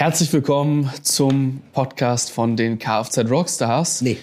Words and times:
Herzlich 0.00 0.32
willkommen 0.32 0.90
zum 1.02 1.60
Podcast 1.74 2.30
von 2.30 2.56
den 2.56 2.78
Kfz 2.78 3.18
Rockstars. 3.28 4.00
Nee. 4.00 4.16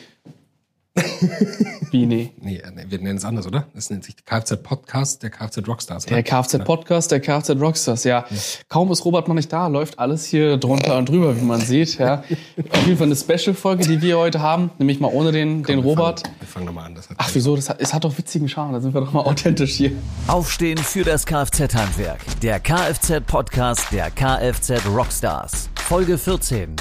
Wie, 1.92 2.06
nee? 2.06 2.32
Nee, 2.42 2.62
nee, 2.76 2.86
wir 2.90 3.00
nennen 3.00 3.18
es 3.18 3.26
anders, 3.26 3.48
oder? 3.48 3.68
Es 3.74 3.90
nennt 3.90 4.04
sich 4.04 4.16
Kfz 4.26 4.58
Podcast 4.62 5.24
der 5.24 5.30
Kfz 5.30 5.60
Rockstars. 5.68 6.06
Oder? 6.08 6.16
Der 6.16 6.24
Kfz 6.24 6.58
Podcast 6.64 7.12
der 7.12 7.20
Kfz 7.20 7.52
Rockstars, 7.52 8.04
ja. 8.04 8.26
Kaum 8.68 8.92
ist 8.92 9.06
Robert 9.06 9.28
noch 9.28 9.36
nicht 9.36 9.52
da, 9.52 9.68
läuft 9.68 9.98
alles 10.00 10.26
hier 10.26 10.58
drunter 10.58 10.98
und 10.98 11.08
drüber, 11.10 11.36
wie 11.38 11.46
man 11.46 11.62
sieht. 11.62 11.98
Ja. 11.98 12.24
Auf 12.72 12.86
jeden 12.86 12.98
Fall 12.98 13.08
eine 13.08 13.16
Special-Folge, 13.16 13.88
die 13.88 14.02
wir 14.02 14.18
heute 14.18 14.42
haben, 14.42 14.72
nämlich 14.80 15.00
mal 15.00 15.12
ohne 15.12 15.32
den, 15.32 15.64
den 15.64 15.78
wir 15.78 15.84
Robert. 15.84 16.22
Fangen, 16.22 16.36
wir 16.40 16.48
fangen 16.48 16.66
nochmal 16.66 16.86
an. 16.88 16.96
Das 16.96 17.10
hat 17.10 17.18
Ach, 17.20 17.30
wieso? 17.34 17.56
Das 17.56 17.70
hat, 17.70 17.80
es 17.80 17.94
hat 17.94 18.04
doch 18.04 18.18
witzigen 18.18 18.50
Charme, 18.50 18.74
da 18.74 18.82
sind 18.82 18.94
wir 18.94 19.02
doch 19.02 19.14
mal 19.14 19.22
authentisch 19.22 19.76
hier. 19.76 19.92
Aufstehen 20.28 20.78
für 20.78 21.04
das 21.04 21.26
Kfz-Handwerk. 21.26 22.20
Der 22.42 22.60
Kfz-Podcast 22.60 23.92
der 23.92 24.12
Kfz 24.12 24.86
Rockstars. 24.88 25.70
Folge 25.76 26.18
14. 26.18 26.76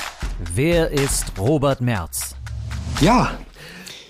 Wer 0.55 0.91
ist 0.91 1.33
Robert 1.39 1.81
Merz? 1.81 2.35
Ja, 3.01 3.31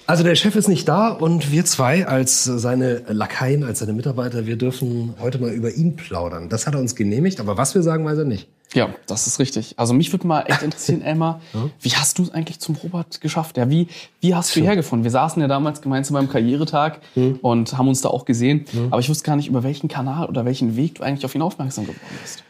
also 0.07 0.23
der 0.23 0.35
Chef 0.35 0.55
ist 0.57 0.69
nicht 0.69 0.89
da 0.89 1.09
und 1.09 1.51
wir 1.51 1.65
zwei 1.65 2.07
als 2.07 2.45
seine 2.45 3.03
Lakaien, 3.09 3.65
als 3.65 3.81
seine 3.81 3.93
Mitarbeiter, 3.93 4.47
wir 4.47 4.57
dürfen 4.57 5.15
heute 5.21 5.39
mal 5.39 5.51
über 5.51 5.73
ihn 5.73 5.97
plaudern. 5.97 6.49
Das 6.49 6.67
hat 6.67 6.75
er 6.75 6.81
uns 6.81 6.95
genehmigt, 6.95 7.41
aber 7.41 7.57
was 7.57 7.75
wir 7.75 7.83
sagen, 7.83 8.05
weiß 8.05 8.19
er 8.19 8.25
nicht. 8.25 8.49
Ja, 8.75 8.91
das 9.07 9.27
ist 9.27 9.39
richtig. 9.39 9.75
Also 9.77 9.95
mich 9.95 10.13
würde 10.13 10.27
mal 10.27 10.43
echt 10.43 10.63
interessieren, 10.63 11.03
Elmar, 11.05 11.41
wie 11.81 11.91
hast 11.91 12.19
du 12.19 12.23
es 12.23 12.31
eigentlich 12.31 12.59
zum 12.59 12.75
Robert 12.77 13.21
geschafft? 13.21 13.57
Ja, 13.57 13.71
wie, 13.71 13.89
wie 14.21 14.35
hast 14.35 14.55
du 14.55 14.61
hergefunden? 14.61 15.05
Wir 15.05 15.11
saßen 15.11 15.41
ja 15.41 15.49
damals 15.49 15.81
gemeinsam 15.81 16.15
beim 16.15 16.29
Karrieretag 16.29 17.01
und 17.43 17.79
haben 17.79 17.89
uns 17.89 18.01
da 18.01 18.09
auch 18.11 18.25
gesehen. 18.25 18.65
Aber 18.91 19.01
ich 19.01 19.09
wusste 19.09 19.25
gar 19.25 19.37
nicht, 19.37 19.49
über 19.49 19.63
welchen 19.63 19.89
Kanal 19.89 20.27
oder 20.27 20.45
welchen 20.45 20.77
Weg 20.77 20.97
du 20.97 21.03
eigentlich 21.03 21.25
auf 21.25 21.35
ihn 21.35 21.43
aufmerksam 21.43 21.85
geworden 21.85 22.01
bist. 22.23 22.43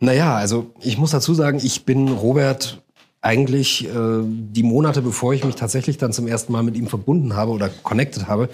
Naja, 0.00 0.34
also 0.34 0.70
ich 0.80 0.96
muss 0.98 1.10
dazu 1.10 1.34
sagen, 1.34 1.60
ich 1.62 1.84
bin 1.84 2.08
Robert 2.08 2.82
eigentlich 3.22 3.86
äh, 3.86 4.22
die 4.24 4.62
Monate, 4.62 5.02
bevor 5.02 5.34
ich 5.34 5.44
mich 5.44 5.54
tatsächlich 5.54 5.98
dann 5.98 6.12
zum 6.12 6.26
ersten 6.26 6.52
Mal 6.52 6.62
mit 6.62 6.76
ihm 6.76 6.86
verbunden 6.86 7.34
habe 7.36 7.52
oder 7.52 7.68
connected 7.68 8.28
habe, 8.28 8.48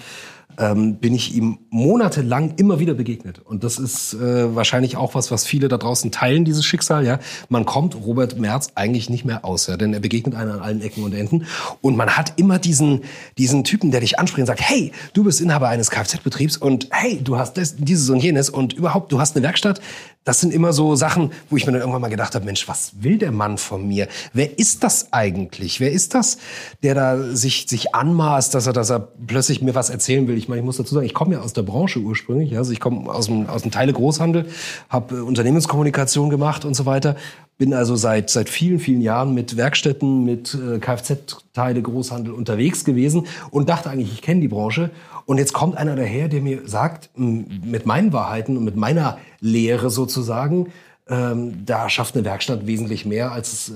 ähm, 0.57 0.95
bin 0.95 1.13
ich 1.13 1.35
ihm 1.35 1.59
monatelang 1.69 2.55
immer 2.57 2.79
wieder 2.79 2.93
begegnet. 2.93 3.39
Und 3.39 3.63
das 3.63 3.77
ist 3.77 4.13
äh, 4.15 4.55
wahrscheinlich 4.55 4.97
auch 4.97 5.13
was, 5.13 5.29
was 5.31 5.45
viele 5.45 5.67
da 5.67 5.77
draußen 5.77 6.11
teilen, 6.11 6.45
dieses 6.45 6.65
Schicksal. 6.65 7.05
Ja, 7.05 7.19
Man 7.49 7.65
kommt 7.65 7.95
Robert 7.95 8.39
Merz 8.39 8.69
eigentlich 8.75 9.09
nicht 9.09 9.25
mehr 9.25 9.45
aus, 9.45 9.67
ja? 9.67 9.77
denn 9.77 9.93
er 9.93 9.99
begegnet 9.99 10.35
einen 10.35 10.51
an 10.51 10.59
allen 10.59 10.81
Ecken 10.81 11.03
und 11.03 11.13
Enden. 11.13 11.45
Und 11.81 11.95
man 11.95 12.17
hat 12.17 12.33
immer 12.37 12.57
diesen, 12.59 13.01
diesen 13.37 13.63
Typen, 13.63 13.91
der 13.91 14.01
dich 14.01 14.19
anspricht 14.19 14.41
und 14.41 14.47
sagt, 14.47 14.61
hey, 14.61 14.91
du 15.13 15.23
bist 15.23 15.41
Inhaber 15.41 15.69
eines 15.69 15.91
Kfz-Betriebs 15.91 16.57
und 16.57 16.87
hey, 16.91 17.19
du 17.23 17.37
hast 17.37 17.57
das, 17.57 17.75
dieses 17.77 18.09
und 18.09 18.19
jenes 18.19 18.49
und 18.49 18.73
überhaupt, 18.73 19.11
du 19.11 19.19
hast 19.19 19.35
eine 19.35 19.43
Werkstatt. 19.43 19.79
Das 20.23 20.41
sind 20.41 20.53
immer 20.53 20.73
so 20.73 20.95
Sachen, 20.97 21.31
wo 21.49 21.55
ich 21.55 21.65
mir 21.65 21.71
dann 21.71 21.79
irgendwann 21.79 22.01
mal 22.01 22.09
gedacht 22.09 22.35
habe, 22.35 22.43
Mensch, 22.43 22.67
was 22.67 22.91
will 22.99 23.17
der 23.17 23.31
Mann 23.31 23.57
von 23.57 23.87
mir? 23.87 24.09
Wer 24.33 24.59
ist 24.59 24.83
das 24.83 25.13
eigentlich? 25.13 25.79
Wer 25.79 25.93
ist 25.93 26.15
das, 26.15 26.37
der 26.83 26.95
da 26.95 27.33
sich, 27.33 27.65
sich 27.69 27.95
anmaßt, 27.95 28.53
dass 28.53 28.67
er, 28.67 28.73
dass 28.73 28.89
er 28.89 28.99
plötzlich 28.99 29.61
mir 29.61 29.73
was 29.73 29.89
erzählen 29.89 30.27
will? 30.27 30.36
Ich 30.37 30.47
meine, 30.47 30.61
ich 30.61 30.65
muss 30.65 30.77
dazu 30.77 30.93
sagen, 30.93 31.05
ich 31.05 31.13
komme 31.13 31.35
ja 31.35 31.41
aus 31.41 31.53
der 31.53 31.63
Branche 31.63 31.99
ursprünglich. 31.99 32.57
Also 32.57 32.71
ich 32.71 32.79
komme 32.79 33.09
aus 33.11 33.25
dem, 33.25 33.47
aus 33.47 33.63
dem 33.63 33.71
Teile-Großhandel, 33.71 34.45
habe 34.89 35.15
äh, 35.15 35.19
Unternehmenskommunikation 35.19 36.29
gemacht 36.29 36.65
und 36.65 36.75
so 36.75 36.85
weiter. 36.85 37.15
Bin 37.57 37.73
also 37.73 37.95
seit, 37.95 38.29
seit 38.29 38.49
vielen, 38.49 38.79
vielen 38.79 39.01
Jahren 39.01 39.33
mit 39.33 39.57
Werkstätten, 39.57 40.23
mit 40.23 40.53
äh, 40.53 40.79
Kfz-Teile, 40.79 41.81
Großhandel 41.81 42.33
unterwegs 42.33 42.85
gewesen 42.85 43.25
und 43.51 43.69
dachte 43.69 43.89
eigentlich, 43.89 44.13
ich 44.13 44.21
kenne 44.21 44.41
die 44.41 44.47
Branche. 44.47 44.91
Und 45.25 45.39
jetzt 45.39 45.53
kommt 45.53 45.75
einer 45.75 45.95
daher, 45.95 46.29
der 46.29 46.41
mir 46.41 46.61
sagt, 46.65 47.09
mit 47.15 47.85
meinen 47.85 48.13
Wahrheiten 48.13 48.55
und 48.55 48.63
mit 48.63 48.77
meiner 48.77 49.17
Lehre 49.41 49.89
sozusagen, 49.89 50.67
ähm, 51.09 51.65
da 51.65 51.89
schafft 51.89 52.15
eine 52.15 52.25
Werkstatt 52.25 52.67
wesentlich 52.67 53.05
mehr, 53.05 53.31
als 53.31 53.69
äh, 53.69 53.73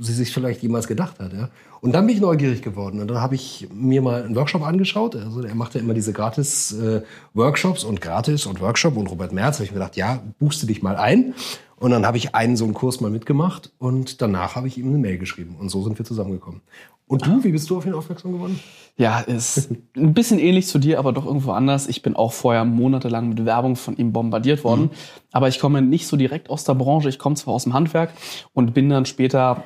sie 0.00 0.12
sich 0.12 0.32
vielleicht 0.32 0.62
jemals 0.62 0.86
gedacht 0.86 1.18
hat. 1.18 1.32
Ja? 1.32 1.48
Und 1.80 1.92
dann 1.92 2.06
bin 2.06 2.16
ich 2.16 2.20
neugierig 2.20 2.62
geworden. 2.62 3.00
Und 3.00 3.08
dann 3.08 3.20
habe 3.20 3.34
ich 3.34 3.68
mir 3.72 4.02
mal 4.02 4.22
einen 4.22 4.36
Workshop 4.36 4.62
angeschaut. 4.62 5.16
Also 5.16 5.42
er 5.42 5.54
macht 5.54 5.74
ja 5.74 5.80
immer 5.80 5.94
diese 5.94 6.12
gratis 6.12 6.72
äh, 6.72 7.02
Workshops 7.34 7.84
und 7.84 8.00
gratis 8.00 8.46
und 8.46 8.60
Workshop 8.60 8.96
und 8.96 9.10
Robert 9.10 9.32
Merz. 9.32 9.56
habe 9.56 9.64
ich 9.64 9.70
mir 9.70 9.78
gedacht, 9.78 9.96
ja, 9.96 10.22
buchst 10.38 10.62
du 10.62 10.66
dich 10.66 10.82
mal 10.82 10.96
ein. 10.96 11.34
Und 11.78 11.90
dann 11.90 12.06
habe 12.06 12.16
ich 12.16 12.34
einen 12.34 12.56
so 12.56 12.64
einen 12.64 12.72
Kurs 12.74 13.00
mal 13.00 13.10
mitgemacht 13.10 13.70
und 13.78 14.22
danach 14.22 14.56
habe 14.56 14.66
ich 14.66 14.78
ihm 14.78 14.88
eine 14.88 14.98
Mail 14.98 15.18
geschrieben. 15.18 15.56
Und 15.58 15.68
so 15.68 15.82
sind 15.82 15.98
wir 15.98 16.06
zusammengekommen. 16.06 16.62
Und 17.08 17.24
du, 17.24 17.44
wie 17.44 17.52
bist 17.52 17.70
du 17.70 17.76
auf 17.76 17.86
ihn 17.86 17.94
aufmerksam 17.94 18.32
geworden? 18.32 18.58
Ja, 18.96 19.20
ist 19.20 19.70
ein 19.96 20.14
bisschen 20.14 20.38
ähnlich 20.38 20.66
zu 20.66 20.78
dir, 20.78 20.98
aber 20.98 21.12
doch 21.12 21.26
irgendwo 21.26 21.52
anders. 21.52 21.86
Ich 21.86 22.02
bin 22.02 22.16
auch 22.16 22.32
vorher 22.32 22.64
monatelang 22.64 23.28
mit 23.28 23.44
Werbung 23.44 23.76
von 23.76 23.96
ihm 23.96 24.12
bombardiert 24.12 24.64
worden. 24.64 24.82
Mhm. 24.82 24.90
Aber 25.32 25.48
ich 25.48 25.60
komme 25.60 25.82
nicht 25.82 26.06
so 26.06 26.16
direkt 26.16 26.50
aus 26.50 26.64
der 26.64 26.74
Branche. 26.74 27.08
Ich 27.08 27.18
komme 27.18 27.36
zwar 27.36 27.54
aus 27.54 27.64
dem 27.64 27.74
Handwerk 27.74 28.10
und 28.54 28.74
bin 28.74 28.88
dann 28.88 29.06
später 29.06 29.62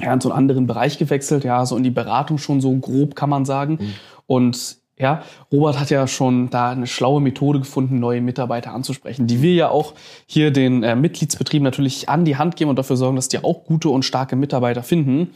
ja, 0.00 0.12
in 0.12 0.20
so 0.20 0.30
einen 0.30 0.38
anderen 0.38 0.66
Bereich 0.66 0.98
gewechselt, 0.98 1.44
ja, 1.44 1.64
so 1.66 1.76
in 1.76 1.82
die 1.82 1.90
Beratung 1.90 2.38
schon 2.38 2.60
so 2.60 2.74
grob 2.76 3.14
kann 3.14 3.30
man 3.30 3.44
sagen. 3.44 3.78
Mhm. 3.80 3.94
Und 4.26 4.82
ja, 4.98 5.22
Robert 5.50 5.80
hat 5.80 5.90
ja 5.90 6.06
schon 6.06 6.50
da 6.50 6.70
eine 6.70 6.86
schlaue 6.86 7.20
Methode 7.20 7.58
gefunden, 7.58 7.98
neue 7.98 8.20
Mitarbeiter 8.20 8.72
anzusprechen, 8.72 9.26
die 9.26 9.42
wir 9.42 9.54
ja 9.54 9.68
auch 9.68 9.94
hier 10.26 10.50
den 10.50 10.82
äh, 10.82 10.94
Mitgliedsbetrieben 10.94 11.64
natürlich 11.64 12.08
an 12.08 12.24
die 12.24 12.36
Hand 12.36 12.56
geben 12.56 12.70
und 12.70 12.78
dafür 12.78 12.96
sorgen, 12.96 13.16
dass 13.16 13.28
die 13.28 13.42
auch 13.42 13.64
gute 13.64 13.88
und 13.88 14.04
starke 14.04 14.36
Mitarbeiter 14.36 14.82
finden. 14.82 15.30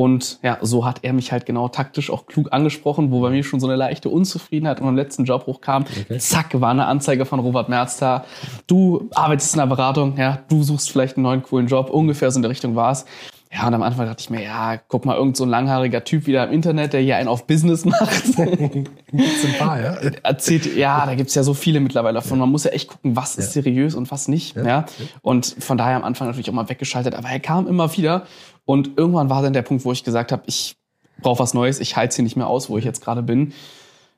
Und 0.00 0.38
ja, 0.42 0.56
so 0.62 0.86
hat 0.86 1.00
er 1.02 1.12
mich 1.12 1.30
halt 1.30 1.44
genau 1.44 1.68
taktisch 1.68 2.08
auch 2.08 2.24
klug 2.24 2.54
angesprochen, 2.54 3.10
wo 3.10 3.20
bei 3.20 3.28
mir 3.28 3.44
schon 3.44 3.60
so 3.60 3.66
eine 3.66 3.76
leichte 3.76 4.08
Unzufriedenheit 4.08 4.78
in 4.78 4.86
meinem 4.86 4.96
letzten 4.96 5.26
Job 5.26 5.46
hochkam. 5.46 5.84
Okay. 5.84 6.16
Zack, 6.16 6.58
war 6.58 6.70
eine 6.70 6.86
Anzeige 6.86 7.26
von 7.26 7.38
Robert 7.38 7.68
Merz 7.68 7.98
da. 7.98 8.24
Du 8.66 9.10
arbeitest 9.14 9.52
in 9.52 9.58
der 9.58 9.66
Beratung, 9.66 10.16
ja, 10.16 10.38
du 10.48 10.62
suchst 10.62 10.90
vielleicht 10.90 11.18
einen 11.18 11.24
neuen 11.24 11.42
coolen 11.42 11.66
Job. 11.66 11.90
Ungefähr 11.90 12.30
so 12.30 12.38
in 12.38 12.42
der 12.42 12.50
Richtung 12.50 12.76
war 12.76 12.92
es. 12.92 13.04
Ja, 13.52 13.66
und 13.66 13.74
am 13.74 13.82
Anfang 13.82 14.06
dachte 14.06 14.20
ich 14.20 14.30
mir, 14.30 14.42
ja, 14.42 14.76
guck 14.88 15.04
mal, 15.04 15.16
irgend 15.16 15.36
so 15.36 15.44
ein 15.44 15.50
langhaariger 15.50 16.04
Typ 16.04 16.26
wieder 16.26 16.46
im 16.46 16.52
Internet, 16.52 16.92
der 16.92 17.00
hier 17.00 17.16
einen 17.16 17.28
auf 17.28 17.46
Business 17.46 17.84
macht. 17.84 18.24
gibt's 18.36 19.44
ein 19.44 19.58
paar, 19.58 19.80
ja? 19.82 19.94
Erzählt, 20.22 20.76
ja, 20.76 21.04
da 21.04 21.14
gibt's 21.14 21.34
ja 21.34 21.42
so 21.42 21.52
viele 21.52 21.80
mittlerweile 21.80 22.14
davon. 22.14 22.38
Man 22.38 22.48
muss 22.48 22.64
ja 22.64 22.70
echt 22.70 22.88
gucken, 22.88 23.16
was 23.16 23.36
ist 23.36 23.52
seriös 23.52 23.96
und 23.96 24.10
was 24.10 24.28
nicht. 24.28 24.56
Ja. 24.56 24.64
ja. 24.64 24.86
Und 25.20 25.56
von 25.58 25.76
daher 25.76 25.96
am 25.96 26.04
Anfang 26.04 26.28
natürlich 26.28 26.48
auch 26.48 26.54
mal 26.54 26.70
weggeschaltet. 26.70 27.16
Aber 27.16 27.28
er 27.28 27.40
kam 27.40 27.66
immer 27.66 27.94
wieder. 27.96 28.24
Und 28.70 28.96
irgendwann 28.96 29.28
war 29.28 29.42
dann 29.42 29.52
der 29.52 29.62
Punkt, 29.62 29.84
wo 29.84 29.90
ich 29.90 30.04
gesagt 30.04 30.30
habe, 30.30 30.44
ich 30.46 30.76
brauche 31.22 31.40
was 31.40 31.54
Neues, 31.54 31.80
ich 31.80 31.96
halte 31.96 32.14
hier 32.14 32.22
nicht 32.22 32.36
mehr 32.36 32.46
aus, 32.46 32.70
wo 32.70 32.78
ich 32.78 32.84
jetzt 32.84 33.02
gerade 33.02 33.20
bin. 33.20 33.52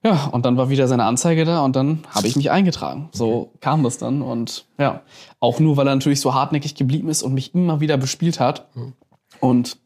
Ja, 0.04 0.26
und 0.26 0.44
dann 0.44 0.58
war 0.58 0.68
wieder 0.68 0.86
seine 0.88 1.04
Anzeige 1.04 1.46
da 1.46 1.64
und 1.64 1.74
dann 1.74 2.00
habe 2.10 2.26
ich 2.26 2.36
mich 2.36 2.50
eingetragen. 2.50 3.08
So 3.12 3.32
okay. 3.32 3.50
kam 3.60 3.82
das 3.82 3.96
dann 3.96 4.20
und 4.20 4.66
ja, 4.76 5.00
auch 5.40 5.58
nur, 5.58 5.78
weil 5.78 5.88
er 5.88 5.94
natürlich 5.94 6.20
so 6.20 6.34
hartnäckig 6.34 6.74
geblieben 6.74 7.08
ist 7.08 7.22
und 7.22 7.32
mich 7.32 7.54
immer 7.54 7.80
wieder 7.80 7.96
bespielt 7.96 8.40
hat. 8.40 8.66
Mhm. 8.76 8.92
Und 9.40 9.78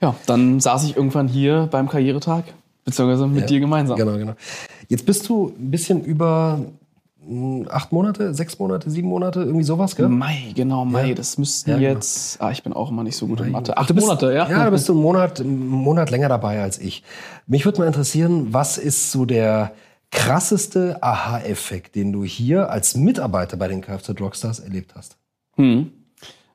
ja, 0.00 0.16
dann 0.26 0.58
saß 0.58 0.82
ich 0.82 0.96
irgendwann 0.96 1.28
hier 1.28 1.68
beim 1.70 1.88
Karrieretag, 1.88 2.42
beziehungsweise 2.84 3.28
mit 3.28 3.42
ja, 3.42 3.46
dir 3.46 3.60
gemeinsam. 3.60 3.98
Genau, 3.98 4.18
genau. 4.18 4.34
Jetzt 4.88 5.06
bist 5.06 5.28
du 5.28 5.54
ein 5.56 5.70
bisschen 5.70 6.04
über 6.04 6.58
acht 7.68 7.92
Monate, 7.92 8.34
sechs 8.34 8.58
Monate, 8.58 8.90
sieben 8.90 9.08
Monate, 9.08 9.40
irgendwie 9.40 9.64
sowas, 9.64 9.96
gell? 9.96 10.08
Mai, 10.08 10.52
genau, 10.54 10.84
Mai. 10.84 11.08
Ja. 11.08 11.14
Das 11.14 11.38
müssten 11.38 11.70
ja, 11.70 11.76
genau. 11.76 11.88
jetzt, 11.90 12.40
ah, 12.40 12.50
ich 12.50 12.62
bin 12.62 12.72
auch 12.72 12.90
immer 12.90 13.02
nicht 13.02 13.16
so 13.16 13.26
gut 13.26 13.40
Mai. 13.40 13.46
in 13.46 13.52
Mathe. 13.52 13.76
Acht 13.76 13.94
bist, 13.94 14.06
Monate, 14.06 14.32
ja? 14.32 14.48
Ja, 14.48 14.64
da 14.64 14.70
bist 14.70 14.88
du 14.88 14.92
einen 14.92 15.02
Monat, 15.02 15.40
einen 15.40 15.66
Monat 15.66 16.10
länger 16.10 16.28
dabei 16.28 16.62
als 16.62 16.78
ich. 16.78 17.02
Mich 17.46 17.64
würde 17.64 17.80
mal 17.80 17.86
interessieren, 17.86 18.52
was 18.52 18.78
ist 18.78 19.12
so 19.12 19.24
der 19.24 19.72
krasseste 20.10 21.02
Aha-Effekt, 21.02 21.94
den 21.94 22.12
du 22.12 22.24
hier 22.24 22.70
als 22.70 22.96
Mitarbeiter 22.96 23.56
bei 23.56 23.68
den 23.68 23.80
Kfz 23.80 24.20
Rockstars 24.20 24.60
erlebt 24.60 24.94
hast? 24.94 25.16
Hm. 25.56 25.90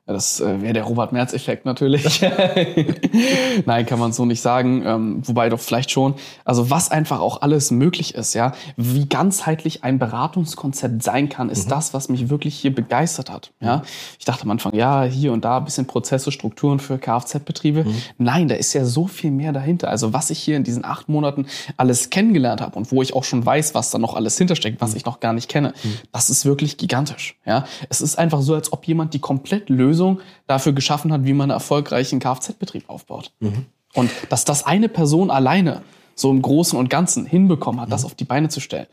Das 0.04 0.40
äh, 0.40 0.60
wäre 0.60 0.72
der 0.72 0.82
Robert 0.82 1.12
Merz-Effekt 1.12 1.64
natürlich. 1.64 2.20
Nein, 3.66 3.86
kann 3.86 4.00
man 4.00 4.12
so 4.12 4.24
nicht 4.24 4.40
sagen. 4.40 4.82
Ähm, 4.84 5.22
wobei 5.24 5.48
doch 5.48 5.60
vielleicht 5.60 5.92
schon. 5.92 6.14
Also 6.44 6.70
was 6.70 6.90
einfach 6.90 7.20
auch 7.20 7.40
alles 7.42 7.70
möglich 7.70 8.16
ist, 8.16 8.34
ja. 8.34 8.52
Wie 8.76 9.08
ganzheitlich 9.08 9.84
ein 9.84 10.00
Beratungskonzept 10.00 11.04
sein 11.04 11.28
kann, 11.28 11.50
ist 11.50 11.66
mhm. 11.66 11.70
das, 11.70 11.94
was 11.94 12.08
mich 12.08 12.30
wirklich 12.30 12.56
hier 12.56 12.74
begeistert 12.74 13.30
hat. 13.30 13.52
Ja. 13.60 13.82
Ich 14.18 14.24
dachte 14.24 14.42
am 14.42 14.50
Anfang, 14.50 14.74
ja, 14.74 15.04
hier 15.04 15.32
und 15.32 15.44
da 15.44 15.58
ein 15.58 15.64
bisschen 15.64 15.86
Prozesse, 15.86 16.32
Strukturen 16.32 16.80
für 16.80 16.98
Kfz-Betriebe. 16.98 17.84
Mhm. 17.84 17.94
Nein, 18.18 18.48
da 18.48 18.56
ist 18.56 18.72
ja 18.72 18.84
so 18.84 19.06
viel 19.06 19.30
mehr 19.30 19.52
dahinter. 19.52 19.88
Also 19.88 20.12
was 20.12 20.30
ich 20.30 20.40
hier 20.40 20.56
in 20.56 20.64
diesen 20.64 20.84
acht 20.84 21.08
Monaten 21.08 21.46
alles 21.76 22.10
kennengelernt 22.10 22.60
habe 22.60 22.76
und 22.76 22.90
wo 22.90 23.02
ich 23.02 23.14
auch 23.14 23.24
schon 23.24 23.46
weiß, 23.46 23.76
was 23.76 23.92
da 23.92 23.98
noch 23.98 24.14
alles 24.14 24.36
hintersteckt, 24.36 24.80
was 24.80 24.90
mhm. 24.90 24.96
ich 24.96 25.04
noch 25.04 25.20
gar 25.20 25.32
nicht 25.32 25.48
kenne, 25.48 25.74
mhm. 25.84 25.94
das 26.10 26.28
ist 26.28 26.44
wirklich 26.44 26.76
gigantisch. 26.76 27.36
Ja. 27.46 27.66
Es 27.88 28.00
ist 28.00 28.18
einfach 28.18 28.42
so, 28.42 28.54
als 28.54 28.72
ob 28.72 28.84
jemand 28.88 29.14
die 29.14 29.20
komplett 29.20 29.70
Lösung 29.70 29.91
Lösung 29.92 30.20
dafür 30.46 30.72
geschaffen 30.72 31.12
hat, 31.12 31.24
wie 31.24 31.32
man 31.32 31.50
einen 31.50 31.56
erfolgreichen 31.56 32.18
Kfz-Betrieb 32.18 32.88
aufbaut. 32.88 33.32
Mhm. 33.40 33.66
Und 33.94 34.10
dass 34.30 34.44
das 34.44 34.64
eine 34.64 34.88
Person 34.88 35.30
alleine 35.30 35.82
so 36.14 36.30
im 36.30 36.40
Großen 36.40 36.78
und 36.78 36.88
Ganzen 36.88 37.26
hinbekommen 37.26 37.80
hat, 37.80 37.88
mhm. 37.88 37.92
das 37.92 38.04
auf 38.04 38.14
die 38.14 38.24
Beine 38.24 38.48
zu 38.48 38.60
stellen, 38.60 38.86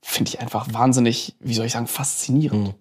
finde 0.00 0.30
ich 0.30 0.40
einfach 0.40 0.72
wahnsinnig, 0.72 1.34
wie 1.40 1.54
soll 1.54 1.66
ich 1.66 1.72
sagen, 1.72 1.86
faszinierend. 1.86 2.68
Mhm. 2.68 2.74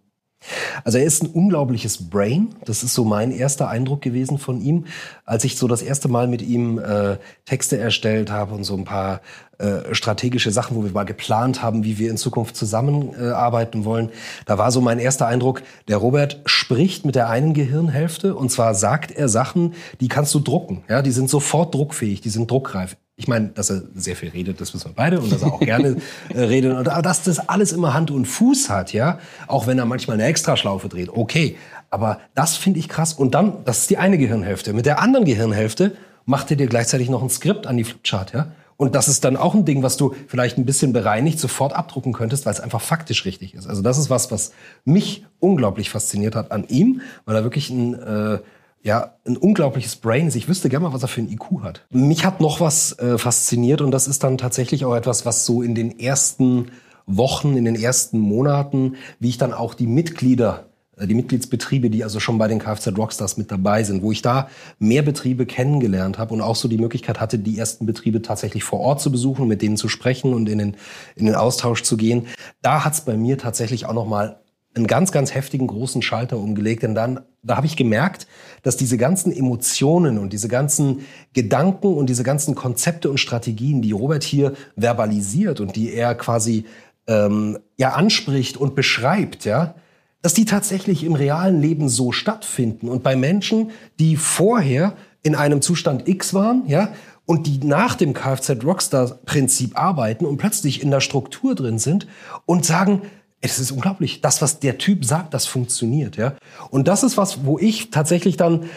Also 0.83 0.97
er 0.97 1.03
ist 1.03 1.23
ein 1.23 1.29
unglaubliches 1.29 2.09
Brain. 2.09 2.55
Das 2.65 2.83
ist 2.83 2.93
so 2.93 3.05
mein 3.05 3.31
erster 3.31 3.69
Eindruck 3.69 4.01
gewesen 4.01 4.37
von 4.37 4.61
ihm, 4.61 4.85
als 5.25 5.43
ich 5.43 5.57
so 5.57 5.67
das 5.67 5.81
erste 5.81 6.07
Mal 6.07 6.27
mit 6.27 6.41
ihm 6.41 6.79
äh, 6.79 7.17
Texte 7.45 7.77
erstellt 7.77 8.31
habe 8.31 8.55
und 8.55 8.63
so 8.63 8.75
ein 8.75 8.85
paar 8.85 9.21
äh, 9.59 9.93
strategische 9.93 10.51
Sachen, 10.51 10.75
wo 10.75 10.83
wir 10.83 10.91
mal 10.91 11.03
geplant 11.03 11.61
haben, 11.61 11.83
wie 11.83 11.99
wir 11.99 12.09
in 12.09 12.17
Zukunft 12.17 12.55
zusammenarbeiten 12.55 13.81
äh, 13.81 13.85
wollen. 13.85 14.09
Da 14.45 14.57
war 14.57 14.71
so 14.71 14.81
mein 14.81 14.97
erster 14.97 15.27
Eindruck, 15.27 15.61
der 15.87 15.97
Robert 15.97 16.41
spricht 16.45 17.05
mit 17.05 17.13
der 17.15 17.29
einen 17.29 17.53
Gehirnhälfte 17.53 18.35
und 18.35 18.49
zwar 18.49 18.73
sagt 18.73 19.11
er 19.11 19.29
Sachen, 19.29 19.75
die 19.99 20.07
kannst 20.07 20.33
du 20.33 20.39
drucken. 20.39 20.83
Ja, 20.89 21.03
die 21.03 21.11
sind 21.11 21.29
sofort 21.29 21.75
druckfähig, 21.75 22.21
die 22.21 22.29
sind 22.29 22.49
druckreif. 22.49 22.97
Ich 23.21 23.27
meine, 23.27 23.49
dass 23.49 23.69
er 23.69 23.83
sehr 23.93 24.15
viel 24.15 24.29
redet, 24.29 24.59
das 24.59 24.73
wissen 24.73 24.89
wir 24.89 24.95
beide 24.95 25.19
und 25.19 25.31
dass 25.31 25.43
er 25.43 25.53
auch 25.53 25.59
gerne 25.59 25.97
äh, 26.29 26.39
redet. 26.41 26.75
Und, 26.75 26.89
aber 26.89 27.03
dass 27.03 27.21
das 27.21 27.37
alles 27.37 27.71
immer 27.71 27.93
Hand 27.93 28.09
und 28.09 28.25
Fuß 28.25 28.67
hat, 28.71 28.93
ja, 28.93 29.19
auch 29.45 29.67
wenn 29.67 29.77
er 29.77 29.85
manchmal 29.85 30.15
eine 30.15 30.23
Extraschlaufe 30.23 30.89
dreht, 30.89 31.09
okay. 31.09 31.55
Aber 31.91 32.19
das 32.33 32.57
finde 32.57 32.79
ich 32.79 32.89
krass. 32.89 33.13
Und 33.13 33.35
dann, 33.35 33.63
das 33.63 33.81
ist 33.81 33.91
die 33.91 33.99
eine 33.99 34.17
Gehirnhälfte. 34.17 34.73
Mit 34.73 34.87
der 34.87 34.99
anderen 34.99 35.25
Gehirnhälfte 35.25 35.95
macht 36.25 36.49
er 36.49 36.57
dir 36.57 36.65
gleichzeitig 36.65 37.11
noch 37.11 37.21
ein 37.21 37.29
Skript 37.29 37.67
an 37.67 37.77
die 37.77 37.83
Flipchart, 37.83 38.33
ja. 38.33 38.47
Und 38.75 38.95
das 38.95 39.07
ist 39.07 39.23
dann 39.23 39.37
auch 39.37 39.53
ein 39.53 39.65
Ding, 39.65 39.83
was 39.83 39.95
du 39.95 40.15
vielleicht 40.25 40.57
ein 40.57 40.65
bisschen 40.65 40.93
bereinigt 40.93 41.39
sofort 41.39 41.73
abdrucken 41.73 42.13
könntest, 42.13 42.47
weil 42.47 42.53
es 42.53 42.59
einfach 42.59 42.81
faktisch 42.81 43.25
richtig 43.25 43.53
ist. 43.53 43.67
Also 43.67 43.83
das 43.83 43.99
ist 43.99 44.09
was, 44.09 44.31
was 44.31 44.53
mich 44.83 45.23
unglaublich 45.39 45.91
fasziniert 45.91 46.35
hat 46.35 46.51
an 46.51 46.63
ihm, 46.67 47.01
weil 47.25 47.35
er 47.35 47.43
wirklich 47.43 47.69
ein 47.69 47.93
äh, 47.93 48.39
ja, 48.83 49.15
ein 49.25 49.37
unglaubliches 49.37 49.95
Brain 49.95 50.27
ist. 50.27 50.35
Ich 50.35 50.47
wüsste 50.47 50.69
gerne 50.69 50.85
mal, 50.85 50.93
was 50.93 51.03
er 51.03 51.07
für 51.07 51.21
ein 51.21 51.29
IQ 51.29 51.61
hat. 51.61 51.85
Mich 51.91 52.25
hat 52.25 52.41
noch 52.41 52.59
was 52.59 52.97
äh, 52.99 53.17
fasziniert 53.17 53.81
und 53.81 53.91
das 53.91 54.07
ist 54.07 54.23
dann 54.23 54.37
tatsächlich 54.37 54.85
auch 54.85 54.95
etwas, 54.95 55.25
was 55.25 55.45
so 55.45 55.61
in 55.61 55.75
den 55.75 55.99
ersten 55.99 56.71
Wochen, 57.05 57.57
in 57.57 57.65
den 57.65 57.75
ersten 57.75 58.19
Monaten, 58.19 58.95
wie 59.19 59.29
ich 59.29 59.37
dann 59.37 59.53
auch 59.53 59.75
die 59.75 59.87
Mitglieder, 59.87 60.65
äh, 60.97 61.05
die 61.05 61.13
Mitgliedsbetriebe, 61.13 61.91
die 61.91 62.03
also 62.03 62.19
schon 62.19 62.39
bei 62.39 62.47
den 62.47 62.57
Kfz 62.57 62.87
Rockstars 62.97 63.37
mit 63.37 63.51
dabei 63.51 63.83
sind, 63.83 64.01
wo 64.01 64.11
ich 64.11 64.23
da 64.23 64.49
mehr 64.79 65.03
Betriebe 65.03 65.45
kennengelernt 65.45 66.17
habe 66.17 66.33
und 66.33 66.41
auch 66.41 66.55
so 66.55 66.67
die 66.67 66.77
Möglichkeit 66.79 67.19
hatte, 67.19 67.37
die 67.37 67.59
ersten 67.59 67.85
Betriebe 67.85 68.23
tatsächlich 68.23 68.63
vor 68.63 68.79
Ort 68.79 68.99
zu 69.01 69.11
besuchen, 69.11 69.47
mit 69.47 69.61
denen 69.61 69.77
zu 69.77 69.89
sprechen 69.89 70.33
und 70.33 70.49
in 70.49 70.57
den, 70.57 70.77
in 71.15 71.27
den 71.27 71.35
Austausch 71.35 71.83
zu 71.83 71.97
gehen. 71.97 72.27
Da 72.63 72.83
hat 72.83 72.93
es 72.93 73.01
bei 73.01 73.15
mir 73.15 73.37
tatsächlich 73.37 73.85
auch 73.85 73.93
noch 73.93 74.07
mal 74.07 74.40
einen 74.73 74.87
ganz, 74.87 75.11
ganz 75.11 75.33
heftigen 75.33 75.67
großen 75.67 76.01
Schalter 76.01 76.37
umgelegt. 76.37 76.83
Denn 76.83 76.95
dann, 76.95 77.21
da 77.43 77.57
habe 77.57 77.65
ich 77.65 77.75
gemerkt, 77.75 78.27
dass 78.63 78.77
diese 78.77 78.97
ganzen 78.97 79.31
Emotionen 79.31 80.17
und 80.17 80.33
diese 80.33 80.47
ganzen 80.47 81.01
Gedanken 81.33 81.93
und 81.93 82.07
diese 82.07 82.23
ganzen 82.23 82.55
Konzepte 82.55 83.09
und 83.09 83.19
Strategien, 83.19 83.81
die 83.81 83.91
Robert 83.91 84.23
hier 84.23 84.53
verbalisiert 84.77 85.59
und 85.59 85.75
die 85.75 85.93
er 85.93 86.15
quasi 86.15 86.65
ähm, 87.07 87.59
ja 87.77 87.93
anspricht 87.93 88.57
und 88.57 88.75
beschreibt, 88.75 89.45
ja, 89.45 89.75
dass 90.21 90.33
die 90.33 90.45
tatsächlich 90.45 91.03
im 91.03 91.15
realen 91.15 91.59
Leben 91.59 91.89
so 91.89 92.11
stattfinden 92.11 92.87
und 92.87 93.03
bei 93.03 93.15
Menschen, 93.15 93.71
die 93.99 94.15
vorher 94.15 94.93
in 95.23 95.35
einem 95.35 95.61
Zustand 95.61 96.07
X 96.07 96.33
waren, 96.33 96.63
ja, 96.67 96.93
und 97.25 97.47
die 97.47 97.59
nach 97.65 97.95
dem 97.95 98.13
Kfz 98.13 98.63
Rockstar 98.63 99.19
Prinzip 99.25 99.79
arbeiten 99.79 100.25
und 100.25 100.37
plötzlich 100.37 100.81
in 100.81 100.91
der 100.91 100.99
Struktur 100.99 101.55
drin 101.55 101.79
sind 101.79 102.07
und 102.45 102.65
sagen, 102.65 103.03
es 103.41 103.59
ist 103.59 103.71
unglaublich. 103.71 104.21
Das, 104.21 104.41
was 104.41 104.59
der 104.59 104.77
Typ 104.77 105.03
sagt, 105.03 105.33
das 105.33 105.47
funktioniert, 105.47 106.15
ja. 106.15 106.35
Und 106.69 106.87
das 106.87 107.03
ist 107.03 107.17
was, 107.17 107.45
wo 107.45 107.57
ich 107.57 107.89
tatsächlich 107.89 108.37
dann 108.37 108.69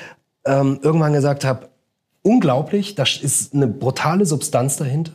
ähm, 0.47 0.81
irgendwann 0.83 1.13
gesagt 1.13 1.45
habe, 1.45 1.69
unglaublich, 2.23 2.95
da 2.95 3.03
ist 3.03 3.55
eine 3.55 3.67
brutale 3.67 4.27
Substanz 4.27 4.77
dahinter. 4.77 5.13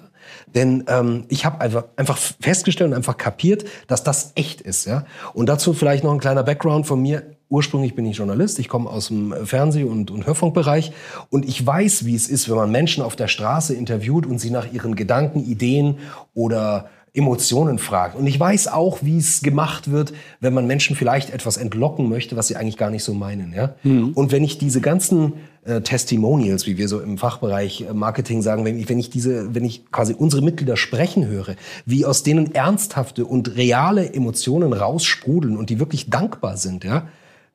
Denn 0.54 0.84
ähm, 0.88 1.26
ich 1.28 1.46
habe 1.46 1.60
einfach, 1.62 1.86
einfach 1.96 2.18
festgestellt 2.18 2.92
und 2.92 2.96
einfach 2.96 3.18
kapiert, 3.18 3.66
dass 3.88 4.04
das 4.04 4.32
echt 4.36 4.62
ist. 4.62 4.86
Ja? 4.86 5.06
Und 5.34 5.48
dazu 5.50 5.74
vielleicht 5.74 6.04
noch 6.04 6.12
ein 6.12 6.20
kleiner 6.20 6.44
Background 6.44 6.86
von 6.86 7.02
mir. 7.02 7.24
Ursprünglich 7.50 7.96
bin 7.96 8.06
ich 8.06 8.18
Journalist, 8.18 8.60
ich 8.60 8.70
komme 8.70 8.88
aus 8.88 9.08
dem 9.08 9.34
Fernseh- 9.44 9.84
und, 9.84 10.12
und 10.12 10.28
Hörfunkbereich 10.28 10.92
und 11.32 11.46
ich 11.46 11.66
weiß, 11.66 12.06
wie 12.06 12.14
es 12.14 12.28
ist, 12.28 12.48
wenn 12.48 12.56
man 12.56 12.72
Menschen 12.72 13.04
auf 13.04 13.16
der 13.16 13.28
Straße 13.28 13.74
interviewt 13.74 14.28
und 14.28 14.38
sie 14.38 14.52
nach 14.52 14.72
ihren 14.72 14.96
Gedanken, 14.96 15.40
Ideen 15.40 15.98
oder 16.36 16.92
Emotionen 17.14 17.80
fragt. 17.80 18.16
Und 18.16 18.28
ich 18.28 18.40
weiß 18.40 18.68
auch, 18.68 19.00
wie 19.02 19.18
es 19.18 19.42
gemacht 19.42 19.92
wird, 19.92 20.14
wenn 20.40 20.54
man 20.54 20.68
Menschen 20.68 20.96
vielleicht 20.96 21.32
etwas 21.32 21.58
entlocken 21.58 22.08
möchte, 22.10 22.36
was 22.36 22.48
sie 22.48 22.56
eigentlich 22.56 22.78
gar 22.78 22.90
nicht 22.90 23.04
so 23.04 23.14
meinen. 23.14 23.54
Ja? 23.54 23.76
Mhm. 23.84 24.14
Und 24.14 24.32
wenn 24.32 24.44
ich 24.44 24.58
diese 24.58 24.82
ganzen 24.82 25.34
äh, 25.66 25.82
Testimonials, 25.82 26.68
wie 26.68 26.78
wir 26.78 26.88
so 26.88 27.00
im 27.00 27.18
Fachbereich 27.18 27.82
äh, 27.82 27.94
Marketing 27.94 28.42
sagen, 28.42 28.66
wenn 28.66 28.80
ich, 28.80 28.90
wenn 28.90 29.00
ich 29.00 29.10
diese, 29.10 29.54
wenn 29.56 29.66
ich 29.66 29.92
quasi 29.92 30.14
unsere 30.14 30.42
Mitglieder 30.42 30.78
sprechen 30.78 31.28
höre, 31.28 31.56
wie 31.86 32.06
aus 32.06 32.24
denen 32.24 32.54
ernsthafte 32.54 33.26
und 33.26 33.56
reale 33.56 34.14
Emotionen 34.14 34.74
raussprudeln 34.74 35.58
und 35.58 35.70
die 35.70 35.80
wirklich 35.80 36.10
dankbar 36.10 36.58
sind, 36.58 36.84
ja, 36.84 37.08